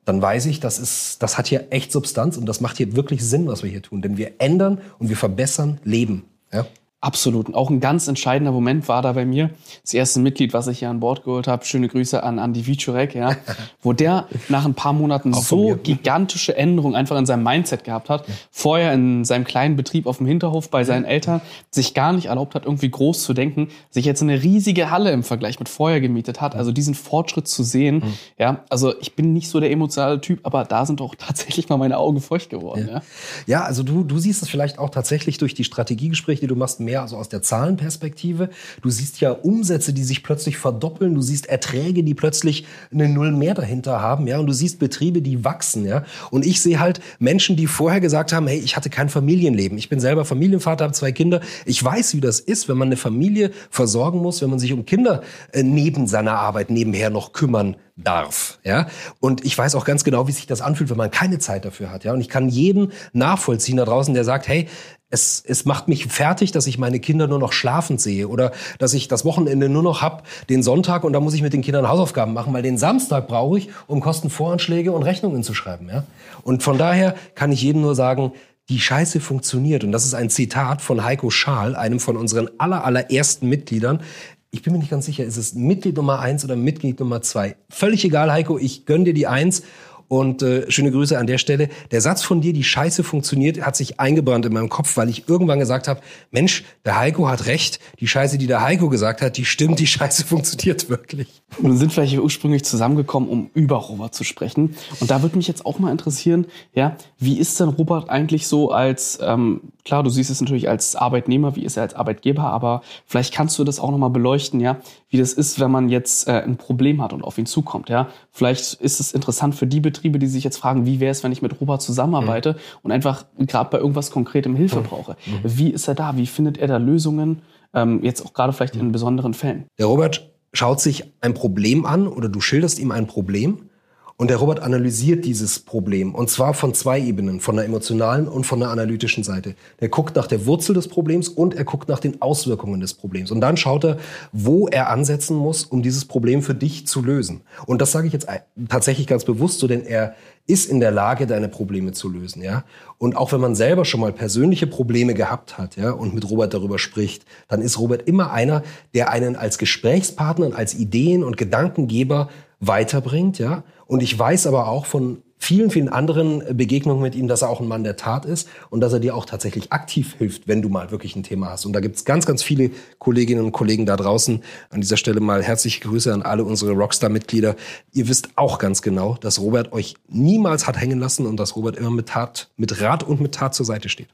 dann 0.05 0.21
weiß 0.21 0.45
ich, 0.45 0.59
das 0.59 0.77
ist, 0.77 1.23
das 1.23 1.37
hat 1.37 1.47
hier 1.47 1.67
echt 1.71 1.91
Substanz 1.91 2.37
und 2.37 2.45
das 2.45 2.61
macht 2.61 2.77
hier 2.77 2.95
wirklich 2.95 3.23
Sinn, 3.23 3.47
was 3.47 3.63
wir 3.63 3.71
hier 3.71 3.81
tun. 3.81 4.01
Denn 4.01 4.17
wir 4.17 4.33
ändern 4.37 4.79
und 4.99 5.09
wir 5.09 5.17
verbessern 5.17 5.79
Leben. 5.83 6.25
Ja? 6.53 6.67
Absolut. 7.05 7.49
Und 7.49 7.53
auch 7.53 7.69
ein 7.69 7.81
ganz 7.81 8.07
entscheidender 8.07 8.51
Moment 8.51 8.87
war 8.87 9.03
da 9.03 9.13
bei 9.13 9.25
mir. 9.25 9.51
Das 9.83 9.93
erste 9.93 10.19
Mitglied, 10.19 10.53
was 10.53 10.65
ich 10.65 10.79
hier 10.79 10.89
an 10.89 11.01
Bord 11.01 11.23
geholt 11.23 11.47
habe, 11.47 11.63
schöne 11.63 11.87
Grüße 11.87 12.23
an 12.23 12.39
Andi 12.39 12.65
Wiczurek, 12.65 13.13
ja, 13.13 13.35
wo 13.83 13.93
der 13.93 14.25
nach 14.49 14.65
ein 14.65 14.73
paar 14.73 14.93
Monaten 14.93 15.31
so 15.31 15.77
gigantische 15.83 16.57
Änderungen 16.57 16.95
einfach 16.95 17.15
in 17.19 17.27
seinem 17.27 17.43
Mindset 17.43 17.83
gehabt 17.83 18.09
hat. 18.09 18.25
Vorher 18.49 18.91
in 18.91 19.23
seinem 19.23 19.43
kleinen 19.43 19.75
Betrieb 19.75 20.07
auf 20.07 20.17
dem 20.17 20.25
Hinterhof 20.25 20.71
bei 20.71 20.83
seinen 20.83 21.05
Eltern 21.05 21.41
sich 21.69 21.93
gar 21.93 22.11
nicht 22.11 22.25
erlaubt 22.25 22.55
hat, 22.55 22.65
irgendwie 22.65 22.89
groß 22.89 23.21
zu 23.21 23.35
denken, 23.35 23.67
sich 23.91 24.05
jetzt 24.05 24.23
eine 24.23 24.41
riesige 24.41 24.89
Halle 24.89 25.11
im 25.11 25.21
Vergleich 25.21 25.59
mit 25.59 25.69
vorher 25.69 26.01
gemietet 26.01 26.41
hat. 26.41 26.55
Also 26.55 26.71
diesen 26.71 26.95
Fortschritt 26.95 27.47
zu 27.47 27.61
sehen, 27.61 27.97
mhm. 27.97 28.13
ja, 28.39 28.63
also 28.69 28.99
ich 28.99 29.15
bin 29.15 29.31
nicht 29.31 29.49
so 29.49 29.59
der 29.59 29.69
emotionale 29.69 30.21
Typ, 30.21 30.39
aber 30.41 30.63
da 30.63 30.87
sind 30.87 31.01
auch 31.01 31.13
tatsächlich 31.19 31.69
mal 31.69 31.77
meine 31.77 31.99
Augen 31.99 32.19
feucht 32.19 32.49
geworden. 32.49 32.87
Ja, 32.87 32.93
ja. 32.95 33.01
ja 33.45 33.63
also 33.63 33.83
du, 33.83 34.03
du 34.03 34.17
siehst 34.17 34.41
es 34.41 34.49
vielleicht 34.49 34.79
auch 34.79 34.89
tatsächlich 34.89 35.37
durch 35.37 35.53
die 35.53 35.65
Strategiegespräche, 35.65 36.41
die 36.41 36.47
du 36.47 36.55
machst, 36.55 36.79
mehr 36.79 36.94
mehr 36.95 37.01
also 37.01 37.17
aus 37.17 37.27
der 37.27 37.41
Zahlenperspektive. 37.41 38.49
Du 38.81 38.89
siehst 38.89 39.19
ja 39.19 39.31
Umsätze, 39.31 39.91
die 39.91 40.05
sich 40.05 40.23
plötzlich 40.23 40.57
verdoppeln. 40.57 41.13
Du 41.13 41.21
siehst 41.21 41.47
Erträge, 41.47 42.03
die 42.03 42.13
plötzlich 42.13 42.65
eine 42.89 43.09
Null 43.09 43.33
mehr 43.33 43.53
dahinter 43.53 44.01
haben. 44.01 44.27
Ja, 44.27 44.39
und 44.39 44.47
du 44.47 44.53
siehst 44.53 44.79
Betriebe, 44.79 45.21
die 45.21 45.43
wachsen. 45.43 45.85
Ja, 45.85 46.05
und 46.31 46.45
ich 46.45 46.61
sehe 46.61 46.79
halt 46.79 47.01
Menschen, 47.19 47.57
die 47.57 47.67
vorher 47.67 47.99
gesagt 47.99 48.31
haben, 48.31 48.47
hey, 48.47 48.59
ich 48.59 48.77
hatte 48.77 48.89
kein 48.89 49.09
Familienleben. 49.09 49.77
Ich 49.77 49.89
bin 49.89 49.99
selber 49.99 50.23
Familienvater, 50.23 50.85
habe 50.85 50.93
zwei 50.93 51.11
Kinder. 51.11 51.41
Ich 51.65 51.83
weiß, 51.83 52.13
wie 52.13 52.21
das 52.21 52.39
ist, 52.39 52.69
wenn 52.69 52.77
man 52.77 52.87
eine 52.87 52.97
Familie 52.97 53.51
versorgen 53.69 54.19
muss, 54.19 54.41
wenn 54.41 54.49
man 54.49 54.59
sich 54.59 54.71
um 54.71 54.85
Kinder 54.85 55.21
äh, 55.51 55.63
neben 55.63 56.07
seiner 56.07 56.39
Arbeit 56.39 56.69
nebenher 56.69 57.09
noch 57.09 57.33
kümmern 57.33 57.75
darf, 57.97 58.59
ja. 58.63 58.87
Und 59.21 59.45
ich 59.45 59.57
weiß 59.57 59.73
auch 59.75 59.85
ganz 59.85 60.03
genau, 60.03 60.27
wie 60.27 60.33
sich 60.33 60.47
das 60.47 60.61
anfühlt, 60.61 60.89
wenn 60.89 60.97
man 60.97 61.11
keine 61.11 61.39
Zeit 61.39 61.63
dafür 61.63 61.91
hat, 61.91 62.03
ja. 62.03 62.11
Und 62.11 62.19
ich 62.19 62.27
kann 62.27 62.49
jeden 62.49 62.91
nachvollziehen 63.13 63.77
da 63.77 63.85
draußen, 63.85 64.13
der 64.13 64.25
sagt, 64.25 64.47
hey, 64.49 64.67
es, 65.15 65.43
es 65.45 65.65
macht 65.65 65.87
mich 65.87 66.07
fertig, 66.07 66.51
dass 66.51 66.67
ich 66.67 66.77
meine 66.77 66.99
Kinder 66.99 67.27
nur 67.27 67.39
noch 67.39 67.53
schlafend 67.53 68.01
sehe 68.01 68.27
oder 68.27 68.51
dass 68.77 68.93
ich 68.93 69.07
das 69.07 69.25
Wochenende 69.25 69.69
nur 69.69 69.81
noch 69.81 70.01
hab, 70.01 70.27
den 70.49 70.61
Sonntag 70.61 71.03
und 71.03 71.13
da 71.13 71.19
muss 71.19 71.33
ich 71.33 71.41
mit 71.41 71.53
den 71.53 71.61
Kindern 71.61 71.87
Hausaufgaben 71.87 72.33
machen, 72.33 72.53
weil 72.53 72.61
den 72.61 72.77
Samstag 72.77 73.27
brauche 73.27 73.57
ich, 73.57 73.69
um 73.87 74.01
Kostenvoranschläge 74.01 74.91
und 74.91 75.03
Rechnungen 75.03 75.41
zu 75.41 75.53
schreiben. 75.53 75.87
Ja? 75.89 76.03
Und 76.43 76.61
von 76.61 76.77
daher 76.77 77.15
kann 77.33 77.51
ich 77.51 77.61
jedem 77.61 77.81
nur 77.81 77.95
sagen, 77.95 78.33
die 78.69 78.79
Scheiße 78.79 79.19
funktioniert. 79.19 79.83
Und 79.83 79.91
das 79.91 80.05
ist 80.05 80.15
ein 80.15 80.29
Zitat 80.29 80.81
von 80.81 81.03
Heiko 81.03 81.29
Schaal, 81.29 81.75
einem 81.75 81.99
von 81.99 82.17
unseren 82.17 82.49
aller, 82.57 82.83
allerersten 82.83 83.47
Mitgliedern. 83.47 84.01
Ich 84.49 84.63
bin 84.63 84.73
mir 84.73 84.79
nicht 84.79 84.89
ganz 84.89 85.05
sicher, 85.05 85.23
ist 85.23 85.37
es 85.37 85.53
Mitglied 85.53 85.97
Nummer 85.97 86.19
eins 86.19 86.43
oder 86.43 86.55
Mitglied 86.55 86.99
Nummer 86.99 87.21
zwei? 87.21 87.55
Völlig 87.69 88.03
egal, 88.05 88.31
Heiko, 88.31 88.57
ich 88.57 88.85
gönn 88.85 89.05
dir 89.05 89.13
die 89.13 89.27
eins 89.27 89.63
und 90.07 90.41
äh, 90.41 90.69
schöne 90.71 90.91
Grüße 90.91 91.17
an 91.17 91.27
der 91.27 91.37
Stelle. 91.37 91.69
Der 91.91 92.01
Satz 92.01 92.23
von 92.23 92.41
dir, 92.41 92.53
die 92.53 92.63
Scheiße 92.63 93.03
funktioniert, 93.03 93.61
hat 93.65 93.75
sich 93.75 93.99
eingebrannt 93.99 94.45
in 94.45 94.53
meinem 94.53 94.69
Kopf, 94.69 94.97
weil 94.97 95.09
ich 95.09 95.27
irgendwann 95.27 95.59
gesagt 95.59 95.87
habe, 95.87 96.01
Mensch, 96.31 96.63
der 96.85 96.99
Heiko 96.99 97.27
hat 97.27 97.47
recht. 97.47 97.79
Die 97.99 98.07
Scheiße, 98.07 98.37
die 98.37 98.47
der 98.47 98.61
Heiko 98.61 98.89
gesagt 98.89 99.21
hat, 99.21 99.37
die 99.37 99.45
stimmt, 99.45 99.79
die 99.79 99.87
Scheiße 99.87 100.25
funktioniert 100.27 100.89
wirklich. 100.89 101.41
Wir 101.59 101.73
sind 101.73 101.93
vielleicht 101.93 102.17
ursprünglich 102.17 102.63
zusammengekommen, 102.63 103.29
um 103.29 103.49
über 103.53 103.77
Robert 103.77 104.13
zu 104.13 104.23
sprechen. 104.23 104.75
Und 104.99 105.09
da 105.09 105.21
würde 105.21 105.37
mich 105.37 105.47
jetzt 105.47 105.65
auch 105.65 105.79
mal 105.79 105.91
interessieren, 105.91 106.47
ja, 106.73 106.97
wie 107.17 107.39
ist 107.39 107.59
denn 107.59 107.69
Robert 107.69 108.09
eigentlich 108.09 108.47
so 108.47 108.71
als, 108.71 109.19
ähm, 109.21 109.61
klar, 109.83 110.03
du 110.03 110.09
siehst 110.09 110.29
es 110.29 110.41
natürlich 110.41 110.69
als 110.69 110.95
Arbeitnehmer, 110.95 111.55
wie 111.55 111.63
ist 111.63 111.77
er 111.77 111.83
als 111.83 111.93
Arbeitgeber, 111.93 112.43
aber 112.43 112.81
vielleicht 113.05 113.33
kannst 113.33 113.57
du 113.57 113.63
das 113.63 113.79
auch 113.79 113.91
nochmal 113.91 114.09
beleuchten, 114.09 114.59
ja, 114.59 114.77
wie 115.09 115.17
das 115.17 115.33
ist, 115.33 115.59
wenn 115.59 115.71
man 115.71 115.89
jetzt 115.89 116.27
äh, 116.27 116.41
ein 116.41 116.57
Problem 116.57 117.01
hat 117.01 117.13
und 117.13 117.23
auf 117.23 117.37
ihn 117.37 117.45
zukommt, 117.45 117.89
ja. 117.89 118.09
Vielleicht 118.31 118.73
ist 118.73 118.99
es 118.99 119.11
interessant 119.13 119.55
für 119.55 119.67
die 119.67 119.79
Betriebe, 119.95 120.19
die 120.19 120.27
sich 120.27 120.43
jetzt 120.43 120.57
fragen, 120.57 120.85
wie 120.85 120.99
wäre 120.99 121.11
es, 121.11 121.23
wenn 121.23 121.31
ich 121.31 121.41
mit 121.41 121.59
Robert 121.61 121.81
zusammenarbeite 121.81 122.53
mhm. 122.53 122.57
und 122.83 122.91
einfach 122.91 123.25
gerade 123.37 123.69
bei 123.69 123.77
irgendwas 123.77 124.11
Konkretem 124.11 124.55
Hilfe 124.55 124.79
mhm. 124.79 124.83
brauche. 124.83 125.15
Mhm. 125.25 125.39
Wie 125.43 125.69
ist 125.69 125.87
er 125.87 125.95
da? 125.95 126.17
Wie 126.17 126.27
findet 126.27 126.57
er 126.57 126.67
da 126.67 126.77
Lösungen? 126.77 127.41
Ähm, 127.73 128.03
jetzt 128.03 128.25
auch 128.25 128.33
gerade 128.33 128.53
vielleicht 128.53 128.75
in 128.75 128.91
besonderen 128.91 129.33
Fällen. 129.33 129.65
Der 129.79 129.87
Robert 129.87 130.31
schaut 130.53 130.79
sich 130.79 131.13
ein 131.21 131.33
Problem 131.33 131.85
an 131.85 132.07
oder 132.07 132.29
du 132.29 132.39
schilderst 132.39 132.79
ihm 132.79 132.91
ein 132.91 133.07
Problem 133.07 133.69
Und 134.17 134.29
der 134.29 134.37
Robert 134.37 134.61
analysiert 134.61 135.25
dieses 135.25 135.59
Problem 135.59 136.15
und 136.15 136.29
zwar 136.29 136.53
von 136.53 136.73
zwei 136.73 137.01
Ebenen, 137.01 137.41
von 137.41 137.57
der 137.57 137.65
emotionalen 137.65 138.29
und 138.29 138.45
von 138.45 138.61
der 138.61 138.69
analytischen 138.69 139.25
Seite. 139.25 139.55
Der 139.81 139.89
guckt 139.89 140.15
nach 140.15 140.27
der 140.27 140.45
Wurzel 140.45 140.73
des 140.73 140.87
Problems 140.87 141.27
und 141.27 141.53
er 141.53 141.65
guckt 141.65 141.89
nach 141.89 141.99
den 141.99 142.21
Auswirkungen 142.21 142.79
des 142.79 142.93
Problems. 142.93 143.29
Und 143.29 143.41
dann 143.41 143.57
schaut 143.57 143.83
er, 143.83 143.97
wo 144.31 144.69
er 144.69 144.89
ansetzen 144.89 145.35
muss, 145.35 145.65
um 145.65 145.83
dieses 145.83 146.05
Problem 146.05 146.43
für 146.43 146.55
dich 146.55 146.87
zu 146.87 147.01
lösen. 147.03 147.41
Und 147.65 147.81
das 147.81 147.91
sage 147.91 148.07
ich 148.07 148.13
jetzt 148.13 148.27
tatsächlich 148.69 149.05
ganz 149.05 149.25
bewusst 149.25 149.59
so, 149.59 149.67
denn 149.67 149.85
er 149.85 150.15
ist 150.47 150.69
in 150.69 150.79
der 150.79 150.91
Lage, 150.91 151.25
deine 151.25 151.49
Probleme 151.49 151.91
zu 151.91 152.07
lösen, 152.07 152.41
ja. 152.41 152.63
Und 152.99 153.17
auch 153.17 153.31
wenn 153.31 153.41
man 153.41 153.55
selber 153.55 153.83
schon 153.83 153.99
mal 153.99 154.13
persönliche 154.13 154.67
Probleme 154.67 155.15
gehabt 155.15 155.57
hat, 155.57 155.75
ja, 155.75 155.91
und 155.91 156.13
mit 156.13 156.29
Robert 156.29 156.53
darüber 156.53 156.77
spricht, 156.77 157.25
dann 157.47 157.61
ist 157.61 157.79
Robert 157.79 158.07
immer 158.07 158.31
einer, 158.31 158.61
der 158.93 159.09
einen 159.09 159.35
als 159.35 159.57
Gesprächspartner 159.57 160.45
und 160.45 160.55
als 160.55 160.75
Ideen- 160.75 161.23
und 161.23 161.35
Gedankengeber 161.35 162.29
weiterbringt, 162.67 163.39
ja. 163.39 163.63
Und 163.87 164.01
ich 164.01 164.17
weiß 164.17 164.47
aber 164.47 164.67
auch 164.67 164.85
von 164.85 165.21
vielen, 165.37 165.69
vielen 165.69 165.89
anderen 165.89 166.57
Begegnungen 166.57 167.03
mit 167.03 167.13
ihm, 167.13 167.27
dass 167.27 167.41
er 167.41 167.49
auch 167.49 167.59
ein 167.59 167.67
Mann 167.67 167.83
der 167.83 167.97
Tat 167.97 168.25
ist 168.25 168.47
und 168.69 168.81
dass 168.81 168.93
er 168.93 168.99
dir 168.99 169.15
auch 169.15 169.25
tatsächlich 169.25 169.71
aktiv 169.71 170.15
hilft, 170.17 170.47
wenn 170.47 170.61
du 170.61 170.69
mal 170.69 170.91
wirklich 170.91 171.15
ein 171.15 171.23
Thema 171.23 171.51
hast. 171.51 171.65
Und 171.65 171.73
da 171.73 171.81
gibt 171.81 171.97
es 171.97 172.05
ganz, 172.05 172.25
ganz 172.25 172.41
viele 172.41 172.71
Kolleginnen 172.97 173.45
und 173.45 173.51
Kollegen 173.51 173.85
da 173.85 173.95
draußen. 173.95 174.41
An 174.69 174.81
dieser 174.81 174.97
Stelle 174.97 175.19
mal 175.19 175.43
herzliche 175.43 175.81
Grüße 175.81 176.11
an 176.11 176.23
alle 176.23 176.43
unsere 176.43 176.71
Rockstar-Mitglieder. 176.71 177.55
Ihr 177.91 178.07
wisst 178.07 178.29
auch 178.37 178.57
ganz 178.57 178.81
genau, 178.81 179.17
dass 179.21 179.39
Robert 179.39 179.71
euch 179.71 179.95
niemals 180.07 180.67
hat 180.67 180.79
hängen 180.79 180.99
lassen 180.99 181.25
und 181.25 181.37
dass 181.37 181.55
Robert 181.55 181.77
immer 181.77 181.91
mit 181.91 182.07
Tat, 182.07 182.49
mit 182.57 182.81
Rat 182.81 183.03
und 183.03 183.21
mit 183.21 183.35
Tat 183.35 183.53
zur 183.53 183.65
Seite 183.65 183.89
steht. 183.89 184.09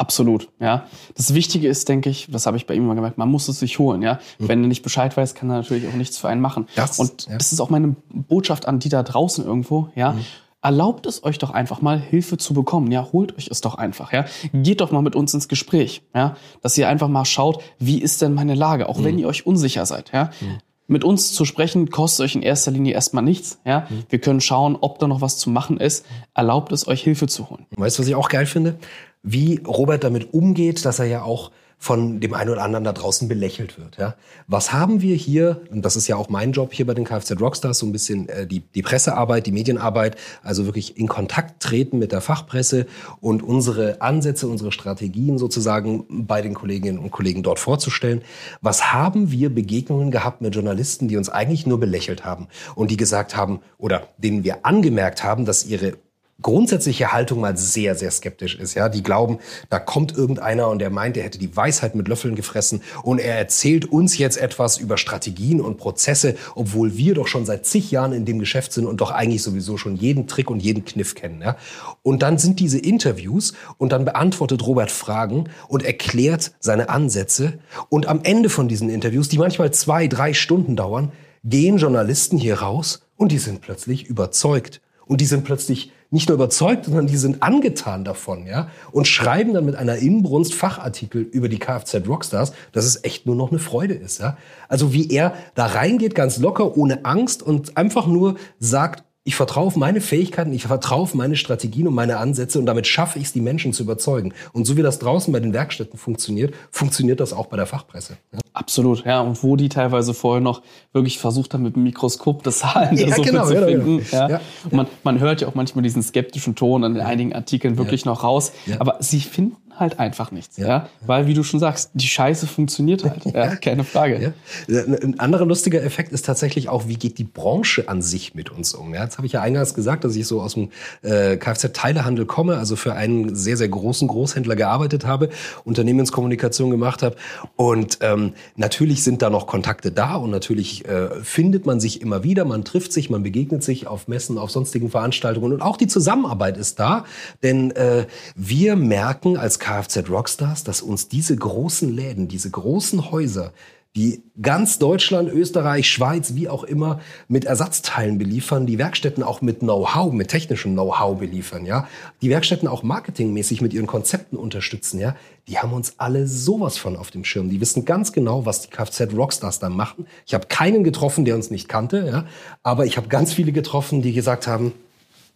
Absolut, 0.00 0.48
ja. 0.60 0.86
Das 1.14 1.34
Wichtige 1.34 1.68
ist, 1.68 1.86
denke 1.90 2.08
ich, 2.08 2.28
das 2.30 2.46
habe 2.46 2.56
ich 2.56 2.64
bei 2.64 2.72
ihm 2.72 2.84
immer 2.84 2.94
gemerkt, 2.94 3.18
man 3.18 3.28
muss 3.28 3.48
es 3.48 3.58
sich 3.58 3.78
holen, 3.78 4.00
ja. 4.00 4.18
Mhm. 4.38 4.48
Wenn 4.48 4.64
er 4.64 4.68
nicht 4.68 4.80
Bescheid 4.80 5.14
weiß, 5.14 5.34
kann 5.34 5.50
er 5.50 5.56
natürlich 5.56 5.86
auch 5.88 5.92
nichts 5.92 6.16
für 6.16 6.26
einen 6.26 6.40
machen. 6.40 6.68
Das, 6.74 6.98
und 6.98 7.26
ja. 7.26 7.36
das 7.36 7.52
ist 7.52 7.60
auch 7.60 7.68
meine 7.68 7.96
Botschaft 8.08 8.66
an 8.66 8.78
die 8.78 8.88
da 8.88 9.02
draußen 9.02 9.44
irgendwo, 9.44 9.90
ja. 9.94 10.12
Mhm. 10.12 10.24
Erlaubt 10.62 11.04
es 11.04 11.22
euch 11.22 11.36
doch 11.36 11.50
einfach 11.50 11.82
mal, 11.82 12.00
Hilfe 12.00 12.38
zu 12.38 12.54
bekommen. 12.54 12.90
Ja, 12.90 13.08
holt 13.12 13.36
euch 13.36 13.48
es 13.50 13.60
doch 13.60 13.74
einfach, 13.74 14.10
ja. 14.14 14.24
Geht 14.54 14.80
doch 14.80 14.90
mal 14.90 15.02
mit 15.02 15.14
uns 15.16 15.34
ins 15.34 15.48
Gespräch, 15.48 16.00
ja. 16.14 16.34
Dass 16.62 16.78
ihr 16.78 16.88
einfach 16.88 17.08
mal 17.08 17.26
schaut, 17.26 17.62
wie 17.78 18.00
ist 18.00 18.22
denn 18.22 18.32
meine 18.32 18.54
Lage, 18.54 18.88
auch 18.88 18.96
mhm. 19.00 19.04
wenn 19.04 19.18
ihr 19.18 19.28
euch 19.28 19.44
unsicher 19.44 19.84
seid, 19.84 20.12
ja. 20.14 20.30
Mhm. 20.40 20.60
Mit 20.86 21.04
uns 21.04 21.32
zu 21.34 21.44
sprechen 21.44 21.90
kostet 21.90 22.24
euch 22.24 22.34
in 22.34 22.42
erster 22.42 22.70
Linie 22.70 22.94
erstmal 22.94 23.22
nichts, 23.22 23.60
ja. 23.66 23.80
Mhm. 23.90 24.04
Wir 24.08 24.18
können 24.18 24.40
schauen, 24.40 24.78
ob 24.80 24.98
da 24.98 25.06
noch 25.06 25.20
was 25.20 25.36
zu 25.36 25.50
machen 25.50 25.76
ist. 25.76 26.06
Erlaubt 26.32 26.72
es 26.72 26.88
euch, 26.88 27.02
Hilfe 27.02 27.26
zu 27.26 27.50
holen. 27.50 27.66
Weißt 27.76 27.98
du, 27.98 28.02
was 28.02 28.08
ich 28.08 28.14
auch 28.14 28.30
geil 28.30 28.46
finde? 28.46 28.78
Wie 29.22 29.60
Robert 29.66 30.04
damit 30.04 30.32
umgeht, 30.32 30.84
dass 30.84 30.98
er 30.98 31.06
ja 31.06 31.22
auch 31.22 31.50
von 31.82 32.20
dem 32.20 32.34
einen 32.34 32.50
oder 32.50 32.62
anderen 32.62 32.84
da 32.84 32.92
draußen 32.92 33.26
belächelt 33.26 33.78
wird. 33.78 33.96
Ja? 33.96 34.14
Was 34.46 34.70
haben 34.70 35.00
wir 35.00 35.16
hier, 35.16 35.62
und 35.70 35.82
das 35.82 35.96
ist 35.96 36.08
ja 36.08 36.16
auch 36.16 36.28
mein 36.28 36.52
Job 36.52 36.74
hier 36.74 36.86
bei 36.86 36.92
den 36.92 37.06
Kfz 37.06 37.40
Rockstars, 37.40 37.78
so 37.78 37.86
ein 37.86 37.92
bisschen 37.92 38.28
äh, 38.28 38.46
die, 38.46 38.60
die 38.60 38.82
Pressearbeit, 38.82 39.46
die 39.46 39.52
Medienarbeit, 39.52 40.16
also 40.42 40.66
wirklich 40.66 40.98
in 40.98 41.08
Kontakt 41.08 41.62
treten 41.62 41.98
mit 41.98 42.12
der 42.12 42.20
Fachpresse 42.20 42.86
und 43.22 43.42
unsere 43.42 44.02
Ansätze, 44.02 44.46
unsere 44.46 44.72
Strategien 44.72 45.38
sozusagen 45.38 46.04
bei 46.26 46.42
den 46.42 46.52
Kolleginnen 46.52 46.98
und 46.98 47.12
Kollegen 47.12 47.42
dort 47.42 47.58
vorzustellen. 47.58 48.20
Was 48.60 48.92
haben 48.92 49.30
wir 49.30 49.48
Begegnungen 49.48 50.10
gehabt 50.10 50.42
mit 50.42 50.54
Journalisten, 50.54 51.08
die 51.08 51.16
uns 51.16 51.30
eigentlich 51.30 51.66
nur 51.66 51.80
belächelt 51.80 52.26
haben 52.26 52.48
und 52.74 52.90
die 52.90 52.98
gesagt 52.98 53.38
haben 53.38 53.60
oder 53.78 54.08
denen 54.18 54.44
wir 54.44 54.66
angemerkt 54.66 55.24
haben, 55.24 55.46
dass 55.46 55.64
ihre 55.64 55.94
grundsätzliche 56.42 57.12
Haltung 57.12 57.40
mal 57.40 57.56
sehr, 57.56 57.94
sehr 57.94 58.10
skeptisch 58.10 58.56
ist. 58.56 58.74
Ja, 58.74 58.88
die 58.88 59.02
glauben, 59.02 59.38
da 59.68 59.78
kommt 59.78 60.16
irgendeiner 60.16 60.68
und 60.68 60.78
der 60.78 60.90
meint, 60.90 61.16
er 61.16 61.24
hätte 61.24 61.38
die 61.38 61.54
Weisheit 61.56 61.94
mit 61.94 62.08
Löffeln 62.08 62.34
gefressen 62.34 62.82
und 63.02 63.18
er 63.18 63.36
erzählt 63.36 63.86
uns 63.86 64.18
jetzt 64.18 64.36
etwas 64.38 64.78
über 64.78 64.96
Strategien 64.96 65.60
und 65.60 65.76
Prozesse, 65.76 66.36
obwohl 66.54 66.96
wir 66.96 67.14
doch 67.14 67.26
schon 67.26 67.46
seit 67.46 67.66
zig 67.66 67.90
Jahren 67.90 68.12
in 68.12 68.24
dem 68.24 68.38
Geschäft 68.38 68.72
sind 68.72 68.86
und 68.86 69.00
doch 69.00 69.10
eigentlich 69.10 69.42
sowieso 69.42 69.76
schon 69.76 69.96
jeden 69.96 70.26
Trick 70.26 70.50
und 70.50 70.60
jeden 70.60 70.84
Kniff 70.84 71.14
kennen. 71.14 71.40
Ja? 71.42 71.56
Und 72.02 72.22
dann 72.22 72.38
sind 72.38 72.60
diese 72.60 72.78
Interviews 72.78 73.54
und 73.78 73.92
dann 73.92 74.04
beantwortet 74.04 74.66
Robert 74.66 74.90
Fragen 74.90 75.44
und 75.68 75.84
erklärt 75.84 76.52
seine 76.60 76.88
Ansätze 76.88 77.58
und 77.88 78.06
am 78.06 78.20
Ende 78.22 78.48
von 78.48 78.68
diesen 78.68 78.90
Interviews, 78.90 79.28
die 79.28 79.38
manchmal 79.38 79.72
zwei, 79.72 80.06
drei 80.06 80.34
Stunden 80.34 80.76
dauern, 80.76 81.12
gehen 81.44 81.78
Journalisten 81.78 82.38
hier 82.38 82.60
raus 82.60 83.02
und 83.16 83.32
die 83.32 83.38
sind 83.38 83.60
plötzlich 83.60 84.06
überzeugt 84.06 84.80
und 85.06 85.20
die 85.20 85.26
sind 85.26 85.44
plötzlich 85.44 85.92
nicht 86.10 86.28
nur 86.28 86.34
überzeugt, 86.34 86.86
sondern 86.86 87.06
die 87.06 87.16
sind 87.16 87.42
angetan 87.42 88.04
davon, 88.04 88.46
ja, 88.46 88.68
und 88.90 89.06
schreiben 89.06 89.54
dann 89.54 89.64
mit 89.64 89.76
einer 89.76 89.96
Inbrunst 89.96 90.54
Fachartikel 90.54 91.22
über 91.22 91.48
die 91.48 91.58
Kfz 91.58 92.06
Rockstars, 92.06 92.52
dass 92.72 92.84
es 92.84 93.04
echt 93.04 93.26
nur 93.26 93.36
noch 93.36 93.50
eine 93.50 93.60
Freude 93.60 93.94
ist, 93.94 94.18
ja. 94.20 94.36
Also 94.68 94.92
wie 94.92 95.10
er 95.10 95.34
da 95.54 95.66
reingeht, 95.66 96.14
ganz 96.14 96.38
locker, 96.38 96.76
ohne 96.76 97.04
Angst 97.04 97.42
und 97.42 97.76
einfach 97.76 98.06
nur 98.06 98.36
sagt, 98.58 99.04
ich 99.24 99.34
vertraue 99.36 99.66
auf 99.66 99.76
meine 99.76 100.00
Fähigkeiten, 100.00 100.52
ich 100.52 100.62
vertraue 100.66 101.02
auf 101.02 101.14
meine 101.14 101.36
Strategien 101.36 101.86
und 101.86 101.94
meine 101.94 102.16
Ansätze 102.16 102.58
und 102.58 102.64
damit 102.64 102.86
schaffe 102.86 103.18
ich 103.18 103.26
es, 103.26 103.32
die 103.34 103.42
Menschen 103.42 103.74
zu 103.74 103.82
überzeugen. 103.82 104.32
Und 104.52 104.66
so 104.66 104.78
wie 104.78 104.82
das 104.82 104.98
draußen 104.98 105.30
bei 105.30 105.40
den 105.40 105.52
Werkstätten 105.52 105.98
funktioniert, 105.98 106.54
funktioniert 106.70 107.20
das 107.20 107.34
auch 107.34 107.46
bei 107.46 107.58
der 107.58 107.66
Fachpresse. 107.66 108.16
Ja? 108.32 108.38
Absolut, 108.54 109.04
ja. 109.04 109.20
Und 109.20 109.42
wo 109.42 109.56
die 109.56 109.68
teilweise 109.68 110.14
vorher 110.14 110.40
noch 110.40 110.62
wirklich 110.92 111.18
versucht 111.18 111.52
haben, 111.52 111.62
mit 111.62 111.76
dem 111.76 111.82
Mikroskop 111.82 112.42
das 112.42 112.60
der 112.60 112.92
ja, 112.94 113.14
Suppe 113.14 113.30
genau, 113.30 113.46
zu 113.46 113.54
finden. 113.54 113.98
Genau. 113.98 114.10
Ja. 114.10 114.28
ja. 114.30 114.40
Und 114.64 114.72
man, 114.72 114.86
man 115.04 115.20
hört 115.20 115.42
ja 115.42 115.48
auch 115.48 115.54
manchmal 115.54 115.82
diesen 115.82 116.02
skeptischen 116.02 116.54
Ton 116.54 116.82
an 116.82 116.98
einigen 116.98 117.34
Artikeln 117.34 117.76
wirklich 117.76 118.06
noch 118.06 118.24
raus. 118.24 118.52
Aber 118.78 118.96
sie 119.00 119.20
finden 119.20 119.56
halt 119.80 119.98
einfach 119.98 120.30
nichts, 120.30 120.58
ja. 120.58 120.68
ja. 120.68 120.88
Weil, 121.04 121.26
wie 121.26 121.34
du 121.34 121.42
schon 121.42 121.58
sagst, 121.58 121.90
die 121.94 122.06
Scheiße 122.06 122.46
funktioniert 122.46 123.04
halt, 123.04 123.24
ja, 123.24 123.56
keine 123.56 123.84
Frage. 123.84 124.34
Ja. 124.68 124.82
Ein 124.82 125.18
anderer 125.18 125.46
lustiger 125.46 125.82
Effekt 125.82 126.12
ist 126.12 126.26
tatsächlich 126.26 126.68
auch, 126.68 126.86
wie 126.86 126.96
geht 126.96 127.18
die 127.18 127.24
Branche 127.24 127.88
an 127.88 128.02
sich 128.02 128.34
mit 128.34 128.50
uns 128.50 128.74
um? 128.74 128.94
Ja, 128.94 129.04
jetzt 129.04 129.16
habe 129.16 129.26
ich 129.26 129.32
ja 129.32 129.40
eingangs 129.40 129.74
gesagt, 129.74 130.04
dass 130.04 130.14
ich 130.14 130.26
so 130.26 130.40
aus 130.40 130.54
dem 130.54 130.70
äh, 131.02 131.36
Kfz-Teilehandel 131.36 132.26
komme, 132.26 132.58
also 132.58 132.76
für 132.76 132.94
einen 132.94 133.34
sehr, 133.34 133.56
sehr 133.56 133.68
großen 133.68 134.06
Großhändler 134.06 134.54
gearbeitet 134.54 135.06
habe, 135.06 135.30
Unternehmenskommunikation 135.64 136.70
gemacht 136.70 137.02
habe. 137.02 137.16
Und 137.56 137.98
ähm, 138.02 138.34
natürlich 138.56 139.02
sind 139.02 139.22
da 139.22 139.30
noch 139.30 139.46
Kontakte 139.46 139.90
da 139.90 140.16
und 140.16 140.30
natürlich 140.30 140.86
äh, 140.86 141.08
findet 141.22 141.66
man 141.66 141.80
sich 141.80 142.02
immer 142.02 142.22
wieder, 142.22 142.44
man 142.44 142.64
trifft 142.64 142.92
sich, 142.92 143.10
man 143.10 143.22
begegnet 143.22 143.64
sich 143.64 143.86
auf 143.86 144.06
Messen, 144.06 144.38
auf 144.38 144.50
sonstigen 144.50 144.90
Veranstaltungen 144.90 145.54
und 145.54 145.62
auch 145.62 145.78
die 145.78 145.86
Zusammenarbeit 145.86 146.58
ist 146.58 146.78
da, 146.78 147.04
denn 147.42 147.70
äh, 147.72 148.06
wir 148.36 148.76
merken 148.76 149.38
als 149.38 149.58
Kfz 149.58 149.69
Kfz 149.70 150.10
Rockstars, 150.10 150.64
dass 150.64 150.82
uns 150.82 151.06
diese 151.06 151.36
großen 151.36 151.94
Läden, 151.94 152.26
diese 152.26 152.50
großen 152.50 153.12
Häuser, 153.12 153.52
die 153.94 154.24
ganz 154.42 154.80
Deutschland, 154.80 155.28
Österreich, 155.30 155.88
Schweiz, 155.88 156.34
wie 156.34 156.48
auch 156.48 156.64
immer, 156.64 156.98
mit 157.28 157.44
Ersatzteilen 157.44 158.18
beliefern, 158.18 158.66
die 158.66 158.78
Werkstätten 158.78 159.22
auch 159.22 159.42
mit 159.42 159.60
Know-how, 159.60 160.12
mit 160.12 160.26
technischem 160.26 160.72
Know-how 160.72 161.16
beliefern, 161.16 161.66
ja, 161.66 161.86
die 162.20 162.30
Werkstätten 162.30 162.66
auch 162.66 162.82
marketingmäßig 162.82 163.60
mit 163.60 163.72
ihren 163.72 163.86
Konzepten 163.86 164.36
unterstützen, 164.36 164.98
ja, 164.98 165.14
die 165.46 165.58
haben 165.58 165.72
uns 165.72 165.94
alle 165.98 166.26
sowas 166.26 166.76
von 166.76 166.96
auf 166.96 167.12
dem 167.12 167.24
Schirm. 167.24 167.48
Die 167.48 167.60
wissen 167.60 167.84
ganz 167.84 168.12
genau, 168.12 168.46
was 168.46 168.62
die 168.62 168.70
Kfz 168.70 169.12
Rockstars 169.14 169.60
da 169.60 169.68
machen. 169.68 170.08
Ich 170.26 170.34
habe 170.34 170.48
keinen 170.48 170.82
getroffen, 170.82 171.24
der 171.24 171.36
uns 171.36 171.50
nicht 171.50 171.68
kannte, 171.68 172.06
ja, 172.08 172.26
aber 172.64 172.86
ich 172.86 172.96
habe 172.96 173.06
ganz 173.06 173.32
viele 173.32 173.52
getroffen, 173.52 174.02
die 174.02 174.12
gesagt 174.12 174.48
haben, 174.48 174.72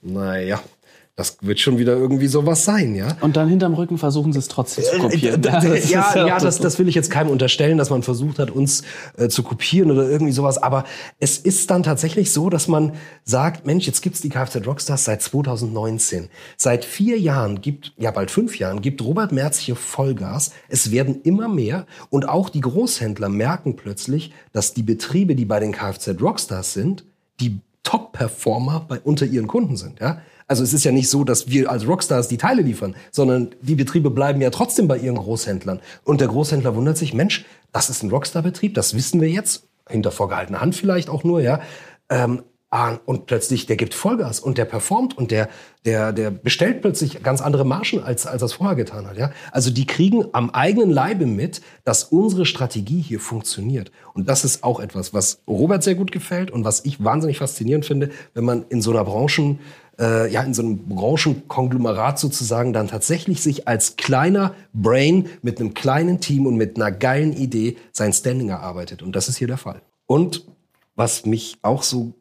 naja, 0.02 0.60
das 1.16 1.36
wird 1.42 1.60
schon 1.60 1.78
wieder 1.78 1.96
irgendwie 1.96 2.26
sowas 2.26 2.64
sein, 2.64 2.96
ja. 2.96 3.16
Und 3.20 3.36
dann 3.36 3.48
hinterm 3.48 3.74
Rücken 3.74 3.98
versuchen 3.98 4.32
sie 4.32 4.40
es 4.40 4.48
trotzdem 4.48 4.82
zu 4.82 4.96
äh, 4.96 4.98
kopieren. 4.98 5.44
Äh, 5.44 5.78
ja, 5.88 6.12
ja, 6.12 6.26
ja, 6.26 6.38
das, 6.40 6.58
das 6.58 6.80
will 6.80 6.88
ich 6.88 6.96
jetzt 6.96 7.08
keinem 7.08 7.30
unterstellen, 7.30 7.78
dass 7.78 7.88
man 7.90 8.02
versucht 8.02 8.40
hat, 8.40 8.50
uns 8.50 8.82
äh, 9.16 9.28
zu 9.28 9.44
kopieren 9.44 9.92
oder 9.92 10.08
irgendwie 10.08 10.32
sowas. 10.32 10.60
Aber 10.60 10.84
es 11.20 11.38
ist 11.38 11.70
dann 11.70 11.84
tatsächlich 11.84 12.32
so, 12.32 12.50
dass 12.50 12.66
man 12.66 12.94
sagt, 13.22 13.64
Mensch, 13.64 13.86
jetzt 13.86 14.02
gibt's 14.02 14.22
die 14.22 14.28
Kfz 14.28 14.66
Rockstars 14.66 15.04
seit 15.04 15.22
2019. 15.22 16.30
Seit 16.56 16.84
vier 16.84 17.20
Jahren 17.20 17.60
gibt, 17.60 17.92
ja 17.96 18.10
bald 18.10 18.32
fünf 18.32 18.58
Jahren, 18.58 18.82
gibt 18.82 19.00
Robert 19.00 19.30
Merz 19.30 19.58
hier 19.58 19.76
Vollgas. 19.76 20.50
Es 20.68 20.90
werden 20.90 21.20
immer 21.22 21.46
mehr 21.46 21.86
und 22.10 22.28
auch 22.28 22.48
die 22.48 22.60
Großhändler 22.60 23.28
merken 23.28 23.76
plötzlich, 23.76 24.32
dass 24.52 24.74
die 24.74 24.82
Betriebe, 24.82 25.36
die 25.36 25.44
bei 25.44 25.60
den 25.60 25.70
Kfz 25.70 26.20
Rockstars 26.20 26.72
sind, 26.72 27.04
die 27.38 27.60
Top-Performer 27.84 28.86
bei, 28.88 28.98
unter 28.98 29.26
ihren 29.26 29.46
Kunden 29.46 29.76
sind, 29.76 30.00
ja. 30.00 30.20
Also 30.46 30.62
es 30.62 30.72
ist 30.72 30.84
ja 30.84 30.92
nicht 30.92 31.08
so, 31.08 31.24
dass 31.24 31.48
wir 31.48 31.70
als 31.70 31.86
Rockstars 31.86 32.28
die 32.28 32.36
Teile 32.36 32.62
liefern, 32.62 32.94
sondern 33.10 33.50
die 33.62 33.74
Betriebe 33.74 34.10
bleiben 34.10 34.40
ja 34.40 34.50
trotzdem 34.50 34.88
bei 34.88 34.98
ihren 34.98 35.16
Großhändlern. 35.16 35.80
Und 36.04 36.20
der 36.20 36.28
Großhändler 36.28 36.74
wundert 36.74 36.98
sich, 36.98 37.14
Mensch, 37.14 37.44
das 37.72 37.90
ist 37.90 38.02
ein 38.02 38.10
Rockstar-Betrieb, 38.10 38.74
das 38.74 38.94
wissen 38.94 39.20
wir 39.20 39.30
jetzt, 39.30 39.66
hinter 39.88 40.10
vorgehaltener 40.10 40.60
Hand 40.60 40.74
vielleicht 40.74 41.08
auch 41.08 41.24
nur, 41.24 41.40
ja. 41.40 41.60
Ähm, 42.08 42.42
Ah, 42.76 42.98
und 43.06 43.26
plötzlich, 43.26 43.66
der 43.66 43.76
gibt 43.76 43.94
Vollgas 43.94 44.40
und 44.40 44.58
der 44.58 44.64
performt 44.64 45.16
und 45.16 45.30
der, 45.30 45.48
der, 45.84 46.12
der 46.12 46.32
bestellt 46.32 46.80
plötzlich 46.80 47.22
ganz 47.22 47.40
andere 47.40 47.64
Margen, 47.64 48.02
als, 48.02 48.26
als 48.26 48.42
er 48.42 48.46
es 48.46 48.54
vorher 48.54 48.74
getan 48.74 49.06
hat. 49.06 49.16
Ja? 49.16 49.30
Also 49.52 49.70
die 49.70 49.86
kriegen 49.86 50.24
am 50.32 50.50
eigenen 50.50 50.90
Leibe 50.90 51.26
mit, 51.26 51.60
dass 51.84 52.02
unsere 52.02 52.44
Strategie 52.46 53.00
hier 53.00 53.20
funktioniert. 53.20 53.92
Und 54.12 54.28
das 54.28 54.44
ist 54.44 54.64
auch 54.64 54.80
etwas, 54.80 55.14
was 55.14 55.38
Robert 55.46 55.84
sehr 55.84 55.94
gut 55.94 56.10
gefällt 56.10 56.50
und 56.50 56.64
was 56.64 56.84
ich 56.84 57.04
wahnsinnig 57.04 57.38
faszinierend 57.38 57.86
finde, 57.86 58.10
wenn 58.34 58.42
man 58.42 58.64
in 58.70 58.82
so 58.82 58.90
einer 58.90 59.04
Branchen, 59.04 59.60
äh, 59.98 60.30
ja, 60.32 60.42
in 60.42 60.54
so 60.54 60.62
einem 60.62 60.78
Branchenkonglomerat 60.88 62.18
sozusagen 62.18 62.72
dann 62.72 62.88
tatsächlich 62.88 63.42
sich 63.42 63.68
als 63.68 63.96
kleiner 63.96 64.54
Brain 64.72 65.28
mit 65.42 65.60
einem 65.60 65.74
kleinen 65.74 66.20
Team 66.20 66.46
und 66.46 66.56
mit 66.56 66.76
einer 66.76 66.90
geilen 66.90 67.32
Idee 67.32 67.76
sein 67.92 68.12
Standing 68.12 68.48
erarbeitet. 68.48 69.02
Und 69.02 69.14
das 69.16 69.28
ist 69.28 69.36
hier 69.36 69.48
der 69.48 69.58
Fall. 69.58 69.82
Und 70.06 70.46
was 70.96 71.26
mich 71.26 71.58
auch 71.62 71.82
so 71.82 72.14